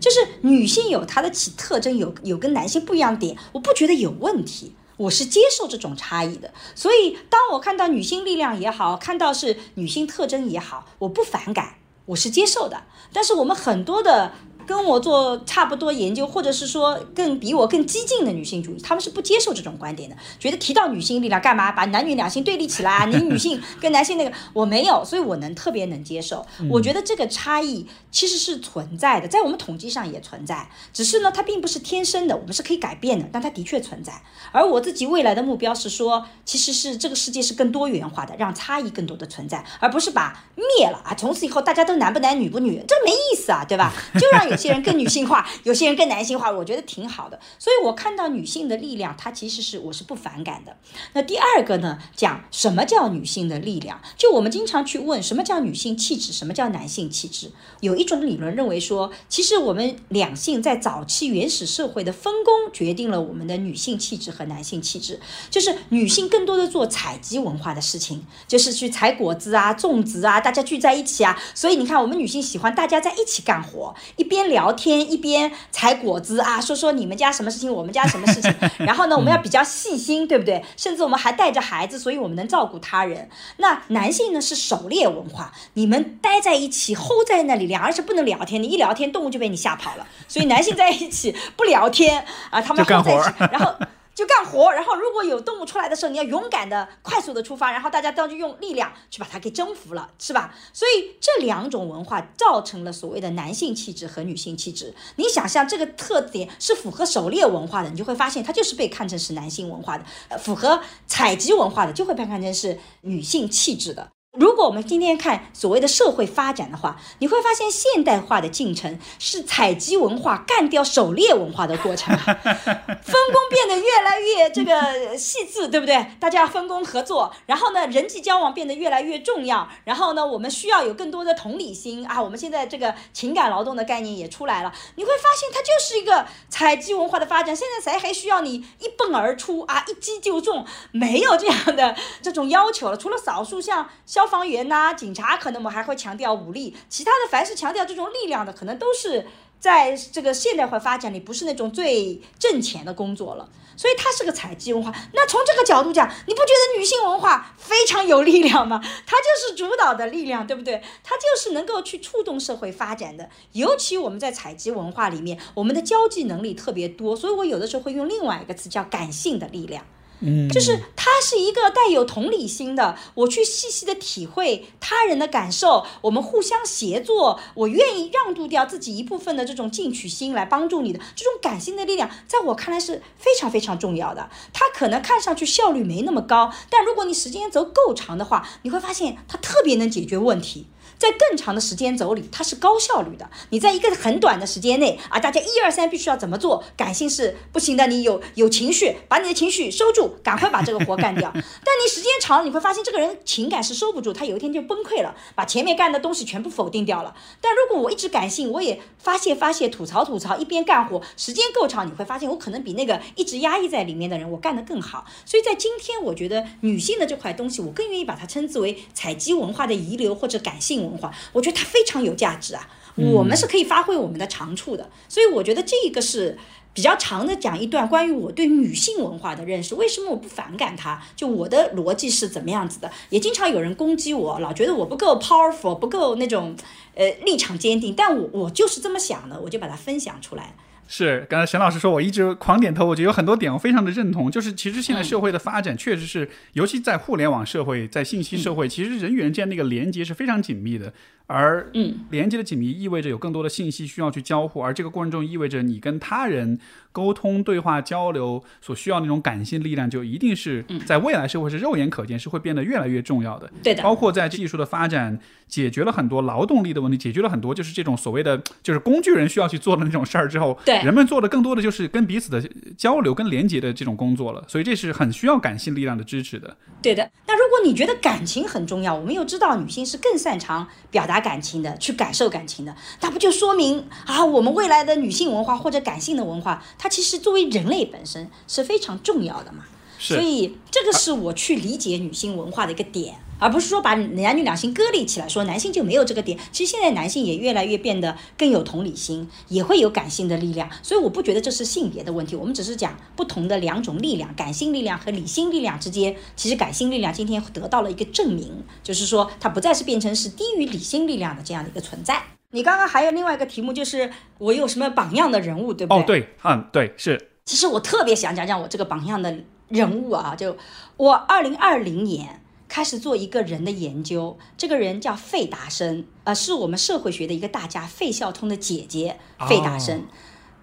[0.00, 4.72] 就是女性有她的其特征，有有跟男性不一样的点，我不觉得有问题。
[4.96, 11.76] 我是接受这种差异的，所以当我看到女性力量也好，看到是女性特征也好，我不反感，
[12.06, 12.82] 我是接受的。
[13.12, 14.32] 但是我们很多的。
[14.66, 23.04] 跟我做差不多研究，或者是说更比我更激进的女性主义，他们是不接受这种观点的，觉得提到女性力量干嘛把男女两性对立起来啊？
[23.06, 26.44] 你女性跟男性那个我没有，所以我能特别能接受。
[26.70, 34.22] 我觉得这个差异其实是存在的，在我们统计上也存在，只是呢它并不是天生的，我们是可以改变的，但它的确存在。
[34.52, 43.92] 而我自己未来的目标是说，其实是这个世界是更多元化的，让差异更多的存在，而不是把灭了啊，从此以后大家都男不男女不女，这没意思啊，对吧？
[44.14, 44.64] 就 让有。
[44.64, 47.38] 些人更女性化， 有些人更男性化，我觉得挺好的。
[47.58, 50.74] 所以我看到女性的力量，它其实是我是不反感的。
[51.12, 54.00] 那第二个呢，讲什么叫女性的力量？
[54.16, 57.52] 就我们经常去问什么叫女性气质，什么叫男性气质？
[57.80, 65.20] 有一种理论认为说，其实我们两性在早期原始社会的分工决定了我们的女性气质和男性气质。
[65.50, 71.38] 就是女性更多的做采集文化的事情，就是去采果子啊、种植啊，大家聚在一起啊。
[71.54, 74.43] 所以你看，我们女性喜欢大家在一起干活，一边。
[74.48, 78.54] 聊天一边采果子啊， 说说你们家什么事情，我们家什么事情。
[78.86, 80.64] 然后呢，我们要比较细心，对不对？
[80.76, 83.28] 甚至我们还带着孩子，所以我们能照顾他人。
[83.58, 90.06] 那男性呢是狩猎文化，你们待在一起，hold 在那里，两人是不能聊天，你一聊天，动物就被你吓跑了。
[90.28, 93.10] 所以男性在一起不聊天啊，他们在一起，
[93.52, 93.74] 然后。
[94.14, 100.54] 就干活，然后如果有动物出来的时候，你要勇敢的、快速的出发，然后大家都就用力量去把它给征服了，是吧？
[100.72, 104.94] 所以这两种文化造成了所谓的男性气质和女性气质。
[105.16, 110.04] 你想象这个特点是符合狩猎文化的，你就会发现它就是被看成是男性文化的；
[110.38, 114.08] 符合采集文化的，就会被看成是女性气质的。
[114.34, 126.04] 如果我们今天看所谓的社会发展的话，你会发现现代化的进程是采集文化干掉狩猎文化的过程， 分工变得越来越这个细致，对不对？
[126.18, 132.20] 大家分工合作，然后呢，人际交往变得越来越重要，然后呢，我们需要有更多的同理心啊。
[132.20, 137.54] 我们现在这个情感劳动的概念也出来了，你会发现它就是一个采集文化的发展。
[137.54, 140.66] 现在谁还需要你一蹦而出啊，一击就中？
[140.90, 144.23] 没有这样的这种要求了，除了少数像消。
[144.24, 149.26] 消防员呐，警察可能我们还会强调武力，其他的凡是强调这种力量的，可能都是
[149.60, 153.50] 在这个现代化发展里不是那种最挣钱的工作了。
[153.76, 154.90] 所以它是个采集文化。
[155.12, 158.80] 那从这个角度讲，你不觉得女性文化非常有力量吗？
[159.04, 160.82] 它就是主导的力量，对不对？
[161.02, 163.28] 它就是能够去触动社会发展的。
[163.52, 169.84] 尤其我们在采集文化里面，我们的交际能力特别多，所以我有的时候会用另外一个词叫感性的力量。
[170.26, 184.30] 嗯，就是它是一个带有同理心的，我去细细的体会他人的感受，我们互相协作，我愿意让渡掉自己一部分的这种进取心来帮助你的这种感性的力量，在我看来是非常非常重要的。
[184.52, 190.66] 它可能看上去效率没那么高，但如果你时间轴够长的话，你会发现它特别能解决问题。
[191.04, 193.28] 在更长的时间轴里，它是高效率的。
[193.50, 196.64] 你在一个很短的时间内啊，大家一二三必须要怎么做？
[196.78, 201.30] 感性是不行的，你有有情绪，把你的情绪收住，赶快把这个活干掉。
[201.34, 207.14] 但你时间长了，你会发现这个人情感是收不住，他有一天就崩溃了，把前面干的东西全部否定掉了。
[207.42, 215.04] 但如果我一直感性，我也发泄发泄，吐槽吐槽，一边干活，时间够长，你会发现我可能比那个一直压抑在里面的人，我干得更好。
[215.26, 220.93] 所以在今天，我觉得女性的这块东西，我更愿意把它称之为采集文化的遗留或者感性。
[220.93, 226.38] 文化，我觉得它非常有价值啊，我们是可以发挥我们的长处的，所以我觉得这个是
[226.72, 229.74] 比较长的讲一段关于我对女性文化的认识。
[229.74, 231.00] 为什么我不反感它？
[231.14, 232.90] 就我的逻辑是怎么样子的？
[233.10, 236.56] 也经常有人攻击我，老觉得我不够 powerful，不够那种
[236.94, 240.54] 呃立场坚定，但我我就是这么想的，我就把它分享出来。
[240.86, 244.30] 是，刚才沈老师说，我一直狂点头，我觉得有很多点我非常的认同。
[244.30, 250.92] 就是其实现在社会的发展确实是，尤其在互联网社会，在信息社会，其实人与人之间那个连接是非常紧密的。
[251.26, 251.70] 而
[252.10, 256.58] 连接的紧密意味着有更多的信息需要去交互，而这个过程中意味着你跟他人
[256.92, 263.50] 沟通、对话、交流所需要那种感性力量，就一定是在未来社会是肉眼可见，是会变得越来越重要的。
[263.62, 265.18] 对的，包括在技术的发展，
[265.48, 272.40] 解决了很多劳动力的问题，解决了很多就是这种所谓的就是工具人需要去做的那种事儿之后，对人们做的更多的就是跟彼此的
[272.76, 274.44] 交流、跟连接的这种工作了。
[274.46, 276.56] 所以这是很需要感性力量的支持的。
[276.80, 277.10] 对的。
[277.26, 281.24] 那如果你觉得感情很重要，我们又知道女性是更擅长表达。
[281.24, 289.64] 感情的，去感受感情的，那不就说明啊，我们未来的女性文化或者感性的文化，它其实作为人类本身是非常重要的嘛。
[290.04, 296.38] 所以这个是我去理解女性文化的一个点，而不是说把男女两性割裂起来，说男性就没有这个点。
[296.52, 300.68] 其实现在男性也越来越变得更有同理心，也会有感性的力量。
[300.82, 312.22] 所以我不觉得这是性别的问题，我们只是讲不同的两种力量，感性力量和理性力量之间，其实感性力量今天得到了一个证明，就是说它不再是变成是低于理性力量的这样的一个存在。
[312.50, 316.02] 你刚刚还有另外一个题目，就是我有什么榜样的人物，对不对？
[316.02, 317.30] 哦，对，嗯，对，是。
[317.44, 319.36] 其实我特别想讲讲我这个榜样的。
[319.68, 320.56] 人物啊，就
[320.96, 330.06] 我二零二零年开始做一个人的研究，这个人叫费达生，呃，是我们社会学的一个大家，费孝通的姐姐费达生，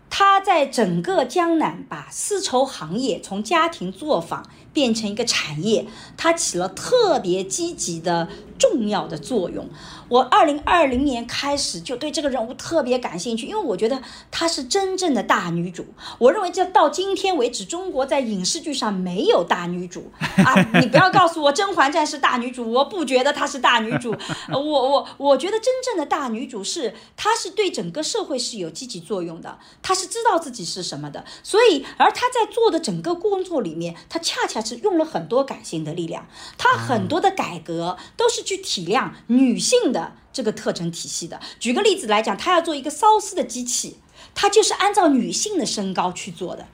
[0.09, 5.85] 他在整个江南把丝绸行业从家庭作坊变成一个产业，
[6.17, 9.69] 它起了特别积极的重要的作用。
[10.07, 15.85] 我二零二零年开始就对这个人物特别感兴趣，因为我觉得她是真正的大女主。
[16.17, 20.11] 我认为这到今天为止，中国在影视剧上没有大女主
[20.43, 20.53] 啊！
[20.81, 24.13] 你不要告诉我《甄嬛传》是大女主，我不觉得她是大女主。
[24.49, 31.23] 我我我觉得真正的大女主是她是对整个社会是有积极作用的，她是知道自己是什么的。
[31.41, 40.13] 所以，而她在做的整个工作里面，她恰恰是用了很多感性的力量，他很多的改革都是去体谅女性的。
[40.33, 43.97] 这个特征体系的，举个例子来讲，他要做一个缫丝的机器，
[44.33, 46.65] 他就是按照女性的身高去做的。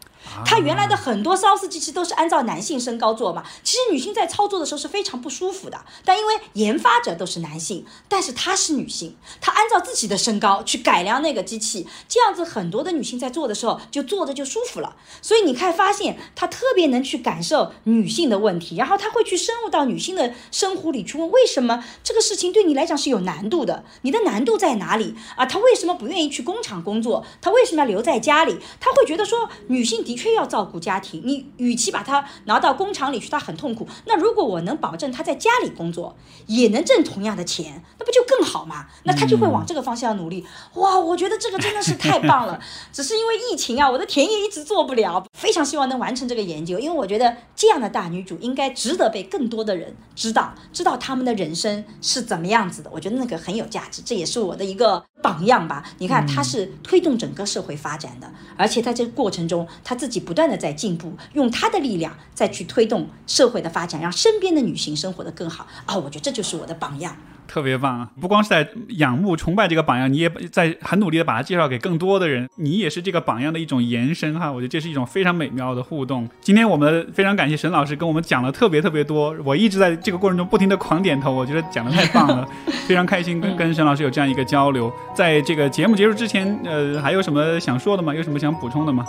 [0.46, 5.80] 它原来的很多烧丝机器都是按照男性身高做嘛，其实女性在操作的时候是非常不舒服的。
[6.04, 14.96] 但因为研发者都是男性，但是她是女性，她按照自己的身高去改良那个机器，这样子很多的女性在做的时候就坐着就舒服了。
[15.22, 23.84] 所以你看，发现她特别能去感受女性的问题，然后她会去深入到女性的生活里去问，为什么这个事情对你来讲是有难度的？
[24.02, 25.46] 你的难度在哪里啊？
[25.46, 27.26] 她为什么不愿意去工厂工作？
[27.42, 28.58] 她为什么要留在家里？
[28.80, 33.88] 她会觉得说，女性的确要照顾家庭，你与其把她拿到工厂里去，她很痛苦。
[34.06, 38.88] 那如果我能保证她在家里工作，也能挣同样的钱，那不就更好吗？
[39.04, 40.44] 那她就会往这个方向努力。
[40.74, 42.60] 哇，我觉得这个真的是太棒了。
[42.92, 45.24] 只是因为疫情啊，我的田野一直做不了。
[45.34, 52.90] 非常希望能完成这个研究，因为我觉得这样的大女主应该值得被更多的人知道，知道他们的人生是怎么样子的。
[52.92, 55.84] 我觉得那个很有价值，这也是我的一个榜样吧。
[56.00, 65.98] 你看，她是推动整个社会发展的，而且在这个过程中，她自己不断的在进步，用她的力量再去推动社会的发展，让身边的女性生活的更好啊！
[65.98, 67.16] 我觉得这就是我的榜样。
[67.48, 68.12] 特别棒啊！
[68.20, 68.68] 不光是在
[68.98, 72.50] 仰慕、崇拜这个榜样，你也在很努力的把它介绍给更多的人。
[72.58, 74.52] 你也是这个榜样的一种延伸哈！
[74.52, 76.28] 我觉得这是一种非常美妙的互动。
[76.42, 82.46] 今天我们非常感谢沈老师跟我们讲了特别特别多，我一直在这个过程中不停的狂点头，我觉得讲的太棒了，
[82.86, 84.92] 非常开心跟跟沈老师有这样一个交流。
[85.16, 88.14] 在这个节目结束之前，呃，还有什么想说的吗？
[88.14, 89.06] 有什么想补充的吗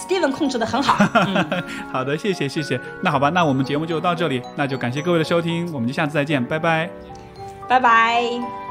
[0.00, 0.94] ？Steven 控制的很好。
[1.92, 2.80] 好的，谢谢谢谢。
[3.02, 6.88] 那好吧，那我们节目就到这里，那就感谢各位的收听，我们就下次再见，拜拜。
[7.68, 8.69] 拜拜。